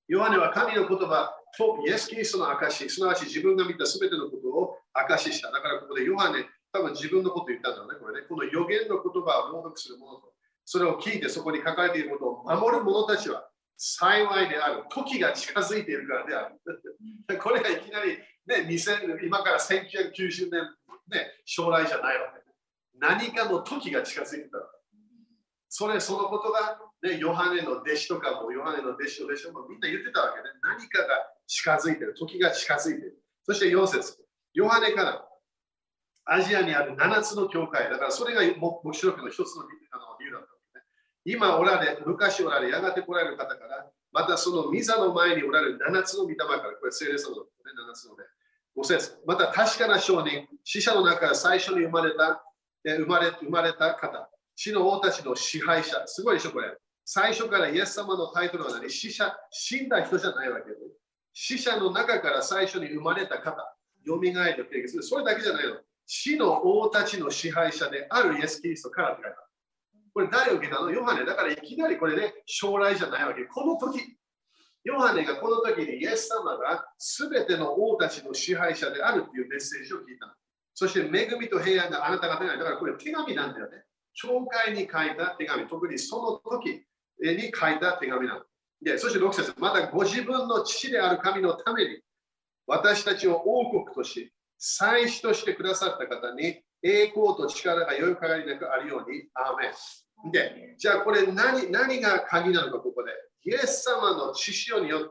[0.08, 5.50] ヨハネは神の言葉とイエス・キリストの証し、すなわち自分が見たすべてのことを証しした。
[5.50, 8.26] だからここでヨハネ、多分自分のこと言ったんだろうね、これね。
[8.26, 10.32] この予言の言葉を朗読する者と、
[10.64, 13.46] それを聞いてそこに書かれていることを守る者たちは
[13.76, 14.84] 幸いである。
[14.90, 16.56] 時が近づいているからである。
[17.38, 18.16] これがいきなり、
[18.46, 20.62] ね、2000今から1990年、
[21.08, 22.40] ね、将来じゃないわけ。
[22.98, 24.58] 何かの時が近づいてた。
[25.68, 30.44] それ、そのことが、ね、ヨハネの弟子とかも、ヨハネの弟子と弟子もみんな言ってたわけね。
[30.62, 32.14] 何かが近づいてる。
[32.14, 33.22] 時が近づいている。
[33.44, 35.28] そして4節ヨハネから
[36.24, 37.90] アジアにある7つの教会。
[37.90, 39.76] だからそれが黙示録の一つの理
[40.26, 40.84] 由だった、ね。
[41.24, 47.48] 今おられ、昔おられ、やがて来られる方から、またその御座の前におられる7つの御霊から、これ聖霊様の、ね、
[47.90, 48.22] 7つので、
[48.76, 52.44] 5節また確かな証人、死者の中から最初に生まれた、
[52.84, 56.76] 生まれ生まれた方、死の王たちの支配者、すごいでしょ、これ。
[57.04, 58.88] 最初からイエス様のタイトルは何？
[58.88, 60.76] 死者、死んだ人じゃないわけで、
[61.32, 65.02] 死者の中から最初に生まれた方、蘇りと定義す。
[65.02, 65.76] それだけじゃないの。
[66.14, 69.48] 死の王たちの支配者であるイエス・キリストからって書いた。
[70.12, 70.90] これ誰を受けたの？
[70.90, 71.24] ヨハネ。
[71.24, 73.44] だからいきなりこれ、ね、将来じゃないわけ。
[73.44, 74.18] この時、
[74.84, 80.36] ヨハネがこの時にイエス様が全ての王たちの支配者であるっていうメッセージを聞いた。
[80.74, 82.58] そして恵みと平安があなた方にある。
[82.58, 83.82] だからこれ手紙なんだよね。
[84.12, 86.84] 教会に書いた手紙、特にその時
[87.22, 88.42] に書いた手紙なの。
[88.82, 92.00] で、そして6節またご自分の父である神のために
[92.66, 94.30] 私たちを王国とし、
[94.64, 99.24] 祭司としてくださった方に栄光と力がよいかがりなくあるように。
[99.34, 99.72] アーメ
[100.28, 100.30] ン。
[100.30, 103.10] で、じゃあこれ何何が鍵なのか、ここで。
[103.44, 105.08] イエス様の血潮によって、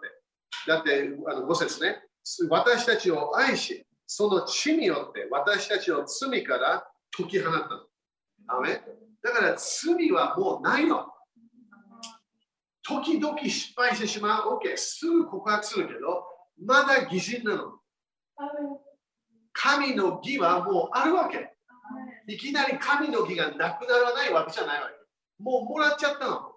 [0.67, 2.01] だってあの5節ね、
[2.49, 6.87] 私たちを愛し、その血によって私たちを罪から
[7.17, 7.67] 解き放ったの。
[8.47, 8.81] アメ
[9.21, 11.07] だから罪はもうないの。
[12.83, 14.59] 時々失敗してしまう。
[14.63, 16.23] OK、すぐ告白するけど、
[16.65, 17.79] まだ偽人なの。
[19.53, 21.53] 神の義はもうあるわけ。
[22.27, 24.95] いきなり神の義がなくならないわけじゃないわけ。
[25.43, 26.51] もうもらっちゃったの。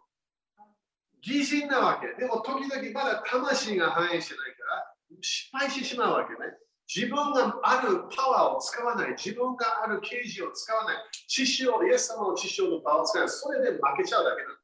[1.23, 2.21] 偽人なわけ。
[2.21, 6.39] でも時々まだ魂が反映してないから失敗してしまうわけね。
[6.87, 9.11] 自分があるパワーを使わない。
[9.13, 10.97] 自分がある刑事を使わない。
[11.27, 13.35] 知識を、イエス様の知識のパワーを使わない。
[13.35, 14.55] それで負けちゃうだけなの。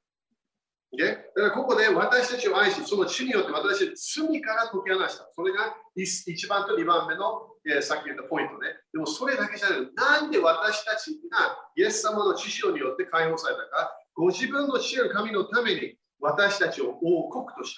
[0.93, 5.31] だからここで私たちを愛し、その地によって私たち罪から解き放した。
[5.35, 8.69] それが1番と2番目の、えー、さっき言ったポイントね。
[8.93, 9.79] でもそれだけじゃない。
[9.95, 17.77] なんで私たちがイエス様の知識によって解放されたか、ご自分の知る神のために私たちを王国とし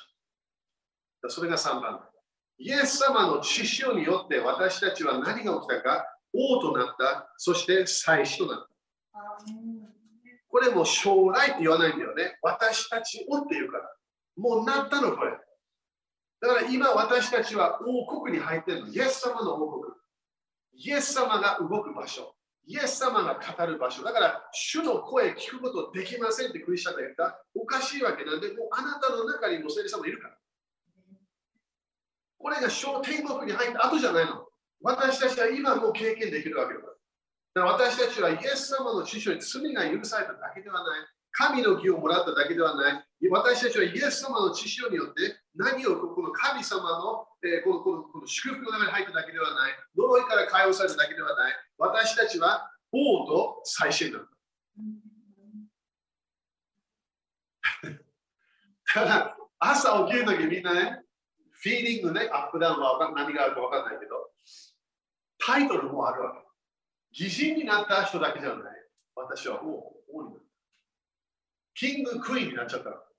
[1.23, 1.29] た。
[1.29, 2.01] それが3番。
[2.59, 8.69] イエス様の知識によって私たちは何が起きたか、王となった、そして祭司となった。
[10.49, 12.39] これも将来って言わないんだよね。
[12.43, 13.97] 私たちをって言うから。
[14.37, 15.33] もうなったの、これ。
[16.43, 18.89] だから今私たちは王国に入ってるの。
[18.89, 19.95] イエス様の王国。
[20.75, 22.35] イエス様が動く場所。
[22.67, 24.03] イエス様が語る場所。
[24.03, 27.45] だから、主の声聞くことできませんってクリスチャンが言った。
[27.55, 30.35] おかしいわけなんで、もうあなたの中にも聖霊様いるから。
[32.39, 34.49] これが小天国に入った後じゃないの。
[34.81, 36.87] 私たちは今も経験できるわけだか
[37.55, 37.65] ら。
[37.67, 41.07] 私たちはイエス様の知識に罪が許されただけではない。
[41.31, 43.09] 神の義をもらっただけではない。
[43.31, 49.73] 私たちはイエス様の知識によって何をこの神様の,、えー、このこのこの祝福の中に入っただけではない。
[49.97, 51.55] 呪いから解放されただけではない。
[51.79, 54.29] 私たちは王と最新だった。
[58.93, 61.05] ただ、朝起きるときみんなね、
[61.51, 64.33] フィーリングね、アップダウンは何があるか分かんないけど、
[65.39, 66.39] タイトルもあるわけ。
[67.13, 68.89] 偽人になった人だけじゃない。
[69.15, 70.47] 私はもう王になった。
[71.75, 73.12] キング、クイーンになっちゃった。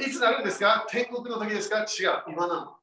[0.00, 0.86] いつなるんですか？
[0.88, 1.80] 天国の時ですか？
[1.80, 2.76] 違う、今なの。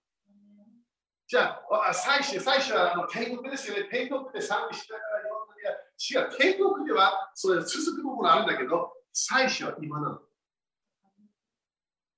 [1.28, 3.88] じゃあ、最初最初はあの天国ですよね。
[3.90, 5.54] 天国で賛美しながらいろんな
[5.98, 10.20] 違う、天国ではそれ続くものがあるんだけど、最初は今なの。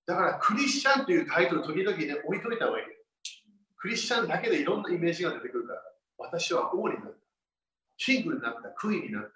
[0.05, 2.85] だからクリスチャンというタイトル時々ね置いといた方がいい。
[3.77, 5.81] クリスチャンだけでいろんなイメージが出てくるから、
[6.17, 7.19] 私は王になる。
[7.97, 9.29] キングになった、クイーンになった。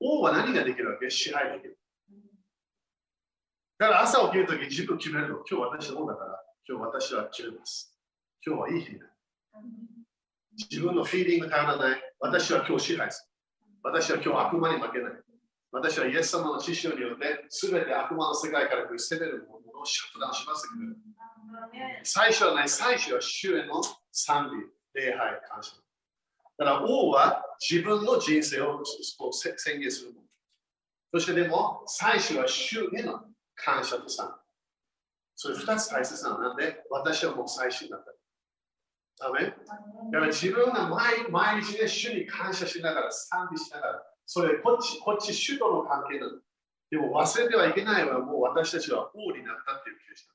[0.00, 1.08] 王は何ができるわけ？
[1.08, 1.77] 支配できる。
[3.78, 5.36] だから朝起きるとき自分を決めるの。
[5.48, 7.96] 今日私の王だから、今日私は決めます。
[8.44, 9.12] 今日はいい日になる。
[10.70, 12.02] 自分のフィーリング頼らない。
[12.18, 13.80] 私は今日支配する。
[13.84, 15.12] 私は今日悪魔に負けない。
[15.70, 24.50] 私はイエス様の知識によって、すべて悪魔の世界から攻めるもののをシャットダウンしますけど、最初はない、最初は主への賛
[24.94, 25.76] 美、礼拝、感謝。
[26.58, 30.26] だから王は自分の人生を宣言するもの。
[31.14, 33.22] そしてでも、最初は主への
[33.64, 34.32] 感謝と賛美。
[35.34, 38.12] それ2つ大切なのなんで、私はもう最初だった。
[39.20, 39.56] アメだか
[40.12, 46.32] ら自分が毎毎日で主に感謝しながら、賛美しながら、それこっち、こっち主との関係なの。
[46.90, 50.32] でも忘れてはいけないのは、もう私たちは王になったっていう気がした。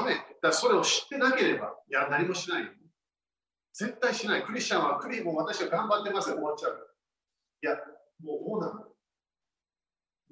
[0.00, 2.70] アメだそれを知ってなければ、いや、何もしないよ。
[3.72, 4.44] 絶対しない。
[4.44, 6.96] クリスチャンは、クリも私は頑張ってますよ、終わっちゃう。
[7.62, 7.76] いや、
[8.22, 8.93] もう王なの。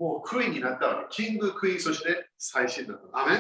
[0.03, 1.23] もうクイーンになったわけ。
[1.23, 3.21] キング、クイーン、そして最新だった。
[3.21, 3.37] アメ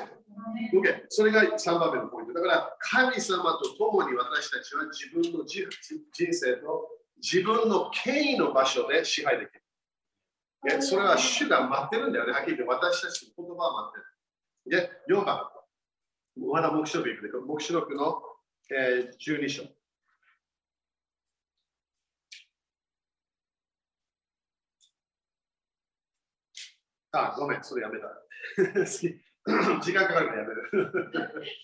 [0.72, 1.06] OK。
[1.08, 2.34] それが3番目のポイント。
[2.34, 5.66] だから、神様と共に私たちは自分の人
[6.14, 6.88] 生と
[7.20, 9.52] 自分の権威の場所で支配でき
[10.70, 10.76] る。
[10.76, 12.32] ね、それは主が待ってるんだよね。
[12.32, 14.92] はっきり言って私たちの言葉は待ってる。
[15.08, 15.40] で、4番。
[16.36, 18.22] まだ目視録行くで、目視録の、
[18.70, 19.64] えー、12章。
[27.12, 28.08] あ、ごめん、それやめた。
[29.80, 30.70] 時間かかるからやめる。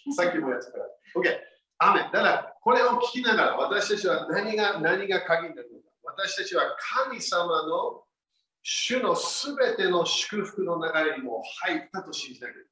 [0.16, 0.86] さっきもやったから。
[1.16, 1.40] OK。
[1.78, 2.01] 雨。
[2.01, 5.88] だから、これを聞きながら、私たちは何が何が鍵になるのか。
[6.03, 6.76] 私たちは
[7.07, 8.05] 神様の
[8.62, 12.64] 主のすべての祝福の流れにも入ったと信じなきゃいけ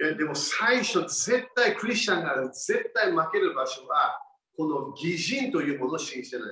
[0.00, 0.16] ない。
[0.16, 4.20] でも最初、絶対クリスチャンが絶対負ける場所は、
[4.56, 6.48] この偽人というものを信じてない。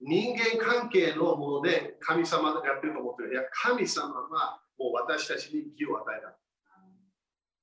[0.00, 3.32] 人間関係のもので神様がやってると思ってる。
[3.32, 6.36] いや、神様はもう私たちに義を与えた。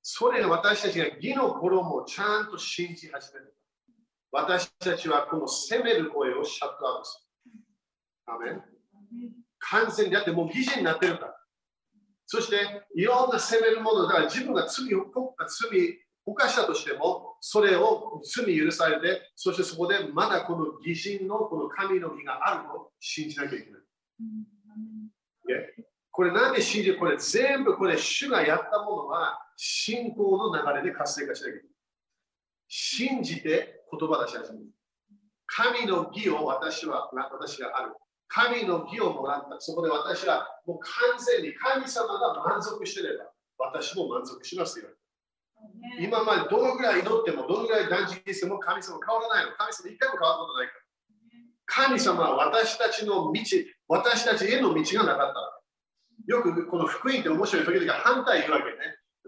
[0.02, 3.56] それが私たちが義の衣をちゃんと信じ始める。
[4.32, 7.52] 私たちはこの責める声をシャットアウトする。
[8.26, 8.60] アーメン
[9.60, 11.36] 完全にだってもう義人になってるから。
[12.26, 12.56] そして
[12.96, 15.06] いろんな責めるものだから自分が罪を
[15.46, 23.80] 罪犯したとしても、それを罪許されて、そしてそこでまだこの義人のこの神の義があると信じなきゃいけない。
[26.10, 26.98] これなんで信じる？
[26.98, 31.74] これ全部これ主がやったものは信仰の流れで活性化しなきゃいけない。
[32.68, 34.66] 信じて言葉出し始める。
[35.46, 37.92] 神の義を私は私がある。
[38.28, 39.60] 神の義をもらった。
[39.60, 43.24] そこで私はもう完全に神様が満足してれば
[43.58, 44.86] 私も満足しますよ。
[46.00, 49.52] 今までどのぐらい祈っても、どのぐらい断食しても神様変わらないの。
[49.56, 50.80] 神様一回も変わることないから。
[51.66, 53.42] 神様は私たちの道、
[53.88, 55.62] 私たちへの道がなかった。
[56.26, 58.70] よくこの福音って面白い時々反対言うわけね。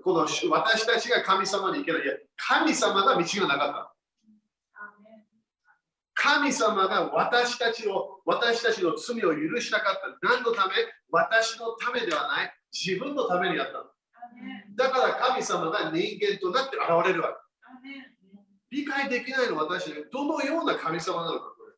[0.02, 2.02] この私たちが神様に行けない。
[2.04, 3.92] いや、神様が道がなかった。
[6.14, 10.28] 神様が私たちを、私たちの罪を許したかった。
[10.28, 10.74] 何のため？
[11.10, 12.54] 私のためではない。
[12.72, 13.84] 自分のためにやった。
[14.76, 17.36] だから神様が人間となって現れるわけ。
[18.70, 21.72] 理解できないのは私どのような神様なのかこれ。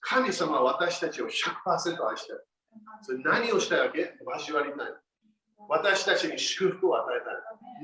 [0.00, 1.28] 神様は私たちを100%
[2.06, 2.46] 愛してる。
[3.02, 4.14] それ何をしたいわけ？
[4.36, 4.86] 交わりたい。
[5.68, 7.34] 私たちに祝福を与えたい。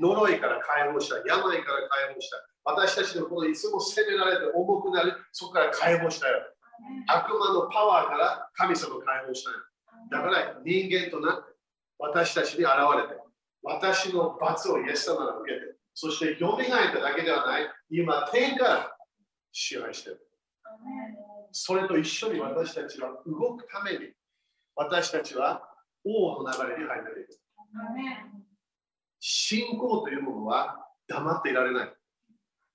[0.01, 1.23] 呪いから解放したい。
[1.27, 2.39] 病から解放したい。
[2.63, 6.31] 私たちのこのいつも責められて重くなる、そこから解放したい。
[7.07, 9.53] 悪魔のパワーから神様を解放したい。
[10.09, 11.53] だから人間となって
[11.99, 13.21] 私たちに現れて
[13.65, 18.97] 私の罰をイエス様が受けて、そして蘇っただけではない、今、天から
[19.51, 20.19] 支配している。
[21.51, 24.11] それと一緒に私たちは動くために、
[24.75, 25.63] 私たちは
[26.03, 27.29] 王の流れに入っている。
[29.19, 31.93] 信仰というものは黙っていられない。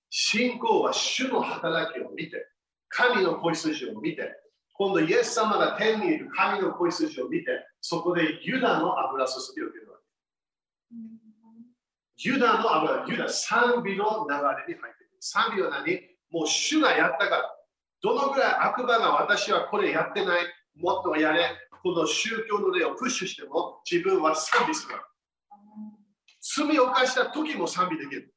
[0.08, 2.48] 信仰は主の働きを見て、
[2.88, 4.28] 神の子筋を見て、
[4.72, 9.89] 今度イエス様が天にいる神の子筋を見て、そこでユダの油注ぎを受ける。
[12.16, 15.16] ユダの油、ユダ賛美の流れに入ってくる。
[15.20, 16.00] 賛美は何？
[16.30, 17.56] もう主がやったから。
[18.02, 20.44] どのぐらい悪魔が私はこれやってない、
[20.76, 21.50] もっとやれ、
[21.82, 24.94] この宗教の例をプッシュしても自分は賛美する。
[26.40, 28.34] 罪を犯した時も賛美できる。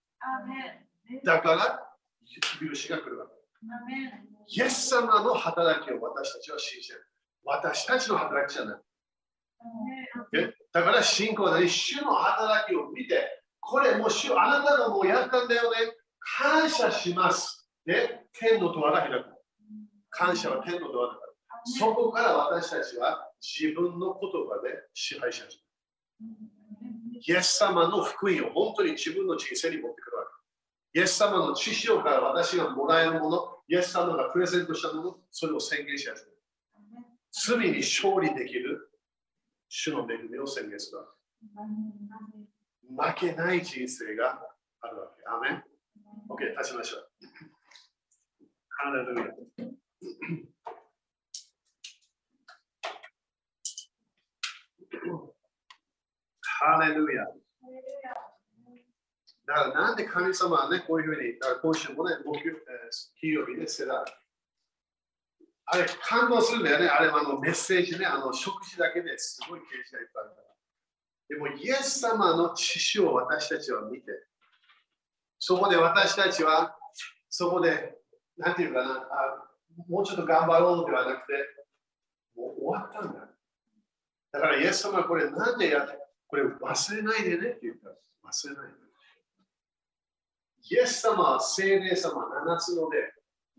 [1.23, 1.79] だから、
[2.59, 3.33] 許しが来るわけ。
[4.47, 7.07] イエス様の働きを私たちは信じてる。
[7.45, 8.81] 私たちの働きじゃない。
[10.71, 15.77] だから信仰は何主の働きを見て、これもう主、あなたがもうやったんだよね。
[16.37, 17.69] 感謝します。
[17.85, 19.25] で、天のドアが開く。
[20.09, 21.33] 感謝は天のドアだから。
[21.65, 25.57] そこから私たちは自分の言葉で支配し始
[26.21, 26.53] める。
[27.25, 30.23] イエス様の福音を本当に自分の人生に持ってくるわ
[30.93, 30.99] け。
[30.99, 36.33] イエス様の知識から私がもらえるもの、イエス様がプレゼントしたもの、それを宣言し始める。
[37.31, 38.89] 罪に勝利できる
[39.75, 41.05] 主の恵みを宣言するわ
[43.15, 43.25] け。
[43.25, 44.39] 負けない人生が
[44.81, 45.23] あるわけ。
[45.25, 45.63] アメン
[46.29, 47.09] ?OK、立ちましょう。
[48.69, 49.23] ハレルヤ。
[56.41, 57.25] ハレルヤ。
[59.47, 62.37] だからなんで神様はね、こういうふうに、だから今週もね、木
[63.27, 64.05] 曜日でセラ
[65.65, 66.87] あれ、感動するんだよね。
[66.87, 70.53] あれはあのメッセージね、あの食事だけですごい形式がいっぱいあるから。
[71.29, 74.11] でも、イエス様の知識を私たちは見て、
[75.39, 76.75] そこで私たちは、
[77.29, 77.95] そこで、
[78.37, 79.49] なんていうかなあ、
[79.87, 81.33] もうちょっと頑張ろうではなくて、
[82.35, 83.29] もう終わったんだ。
[84.33, 85.97] だから、イエス様はこれなんでやって、
[86.27, 87.95] これ忘れないでねって言ったら、
[88.25, 88.83] 忘れないで。
[90.69, 93.12] イエス様は聖霊様7つので、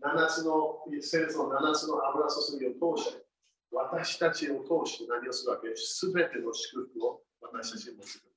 [0.05, 3.25] 7つの聖霊の7つの油注ぎを通して、
[3.71, 8.35] 私たちを通して何をするわけすべての祝福を私たちに持ってくる。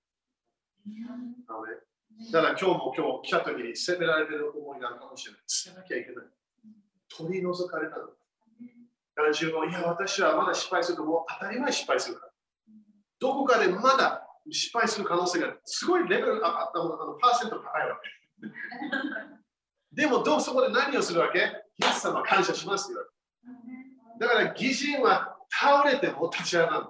[2.33, 5.41] だから今日も今日来た時に責められてる思いがあるかもしれない。
[5.47, 6.27] 捨てなきゃいけない。
[7.09, 8.07] 取り除かれたの。
[8.07, 8.09] だ
[9.15, 12.33] から自分は、いや、私はまだ失敗するともう当たり前失敗するから。
[13.21, 18.19] どこかでまだ失敗する可能性がすごいレベルあったあのパーセント高いわけ。
[19.99, 21.41] でもどうそこで何をするわけ？
[21.41, 21.43] イ
[21.85, 22.99] エス様感謝しますよ。
[24.21, 26.85] だから義人は倒れても立ち上がる。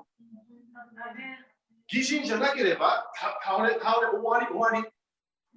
[1.90, 3.11] 義人じゃなければ
[3.42, 4.86] 倒れ、倒れ、終わり、終わり。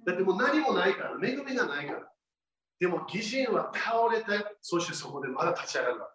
[0.06, 2.00] だってもう何もないから、恵みがないから。
[2.80, 6.12] でも義人は倒れて、そしてそこでまだ立ち上がるわけ。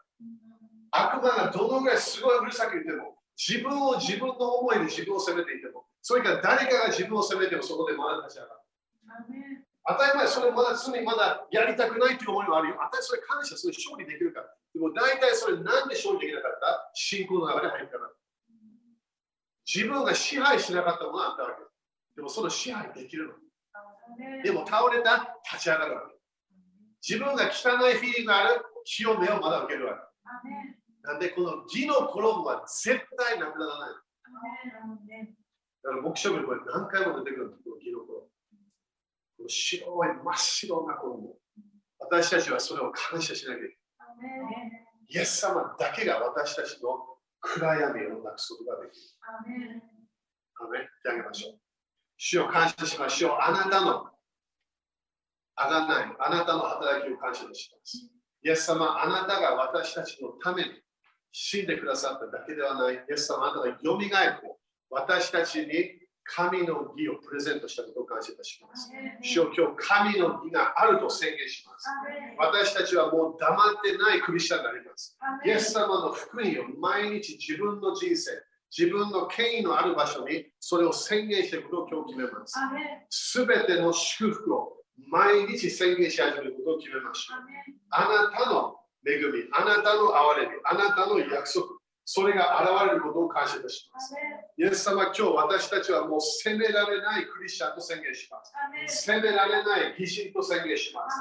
[0.89, 9.66] 悪魔がどのぐらいすごいうるさく言っても、自分を自分の思いで自分を責めていても、それから誰かが自分を責めてもそこでまだ立ち上がる。
[9.88, 12.77] 当たり前、それまだ常にまだやりたくないという思いもあるよ。
[12.91, 14.47] 当たりそれ感謝、それ勝利できるから。
[14.73, 16.91] でも大体それなんで勝利できなかった？
[16.93, 18.11] 信仰の中で入るから。
[19.65, 21.63] 自分が支配しなかったものがあったわけ。
[22.15, 23.33] でもその支配できるの。
[24.43, 26.15] でも倒れた、立ち上がるわけ。
[27.07, 30.01] 自分が汚いフィーリングがある、清めをまだ受けるわけ。
[31.03, 33.95] なんでこの義の衣は絶対なくならない。
[35.83, 38.27] だから牧師部これ何回も出てくるんです、この義の衣。
[39.47, 41.35] 白い真っ白な衣。
[41.99, 44.88] 私たちはそれを感謝しなきゃいけない。
[45.09, 46.89] イエス様だけが私たちの
[47.39, 49.81] 暗闇をなくすことができる。
[50.59, 51.59] アメ手あげましょう。
[52.17, 53.38] 主を感謝しましょう。
[53.39, 54.09] あなたの
[55.55, 58.09] あがない、あなたの働きを感謝します。
[58.43, 60.69] イエス様、あなたが私たちのために
[61.31, 62.95] 死んでくださっただけではない。
[62.95, 64.55] イエス様、あなたがよみがえって
[64.89, 65.67] 私たちに
[66.30, 68.91] 神の義をプレゼントしたことを感謝いたします。
[69.21, 71.88] 主よ今日神の義があると宣言します。
[72.38, 75.17] 私たちはもう黙ってないクリスチャンになります。
[75.45, 78.32] イエス様の福音を毎日自分の人生、
[78.75, 82.59] 自分の権威のある場所にそれを宣言していくことを今日決めます。
[83.09, 84.73] すべての祝福を
[85.09, 87.39] 毎日宣言し始めることを決めましょう。
[87.91, 88.75] あなたの
[89.05, 91.76] 恵み、あなたの憐れみ、あなたの約束、
[92.10, 94.16] それが現れることを感謝いたします。
[94.58, 98.38] イエス様、今日私たちはもう責められないクリスチャンと宣言しま
[98.88, 99.03] す。
[99.03, 101.20] 責められない義人と宣言します。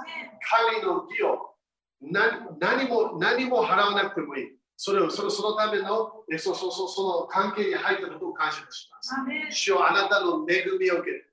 [0.49, 1.57] 神の義を
[2.01, 4.45] 何も何も払わなくてもいい。
[4.77, 9.13] それをそのそのためのそそそその関係に入ったことを感謝いたします。
[9.51, 11.26] 主よあなたの恵みを受けて、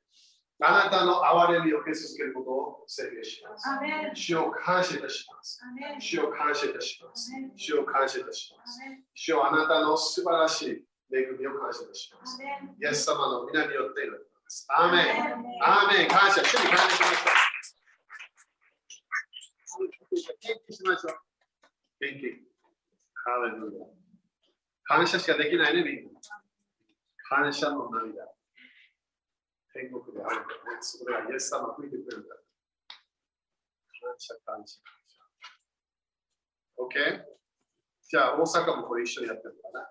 [0.66, 3.68] あなたの憐れみを受け続けることを宣言します。
[4.14, 5.60] 主を感謝いたします。
[6.00, 7.32] 主を感謝いたします。
[7.58, 8.80] 主を感謝いたします。
[9.14, 12.40] 主をあなたの素晴らしい恵みを感謝いたします。
[12.42, 14.18] イエス様の皆によって祈りま
[14.50, 14.66] す。
[14.70, 15.06] アーメン。
[15.62, 16.08] アーメン。
[16.08, 16.42] 感謝。
[16.44, 17.32] 主に感謝しました。
[20.14, 21.20] 元気しましょう。
[22.00, 22.40] 元気。
[23.14, 23.86] ハレルヤ。
[24.84, 26.20] 感謝しかできないね、みんな。
[27.28, 28.24] 感謝の涙。
[29.74, 30.78] 天国であるんだね。
[30.82, 32.36] それはイエス様吹いてくれるんだ。
[32.38, 35.18] 感謝、感謝、感謝。
[36.78, 37.26] OK?
[38.08, 39.90] じゃあ、大阪もこれ一緒にやってるかな。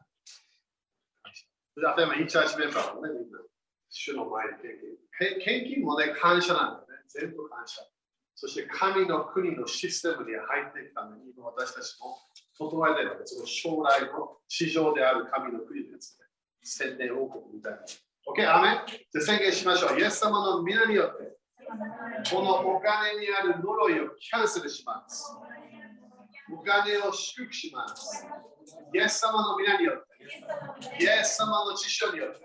[1.96, 3.38] 例えば、インチャージメンバーもね、みんな、
[3.90, 5.44] 主の前に献金。
[5.44, 7.02] 献金もね、感謝なんだね。
[7.08, 7.82] 全部感謝。
[8.34, 12.18] そして、神の国のシステムに入っていくために、私たちも
[12.56, 16.26] 整えてるわけその将来の市場である神の国ですね。
[16.62, 17.78] 宣伝王国みたいな。
[18.26, 18.48] OK?
[18.48, 20.00] アメじゃ宣言しましょう。
[20.00, 21.36] イエス様の皆によって、
[22.32, 25.36] このお金にある呪いをキャンセルします。
[26.52, 28.26] お金を祝福します。
[28.94, 30.11] イエス様の皆によって、
[31.00, 32.40] イエス様の知識によって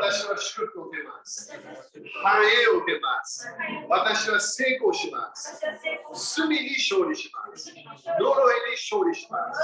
[0.00, 1.52] 私は祝福を受けます。
[2.22, 3.48] 繁栄を受けます。
[3.88, 5.60] 私は成功します。
[6.36, 7.72] 罪に勝利します。
[7.72, 9.60] 呪いに勝利します。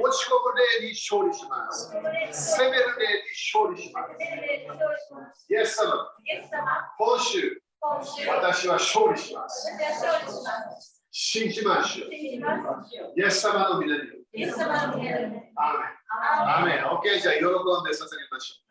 [0.00, 1.90] 落ち込む霊に勝利します。
[2.56, 4.06] 責める霊に勝利しま
[5.34, 5.46] す。
[5.50, 6.08] イエス様、
[6.98, 7.62] 今週、
[8.28, 9.68] 私は勝利します。
[11.10, 12.08] 信じましょう。
[13.16, 14.02] イエス様の皆に。
[15.56, 15.96] アーメン。
[16.06, 16.84] アーメン。
[16.84, 18.70] OK、じゃあ喜んで捧げましょう。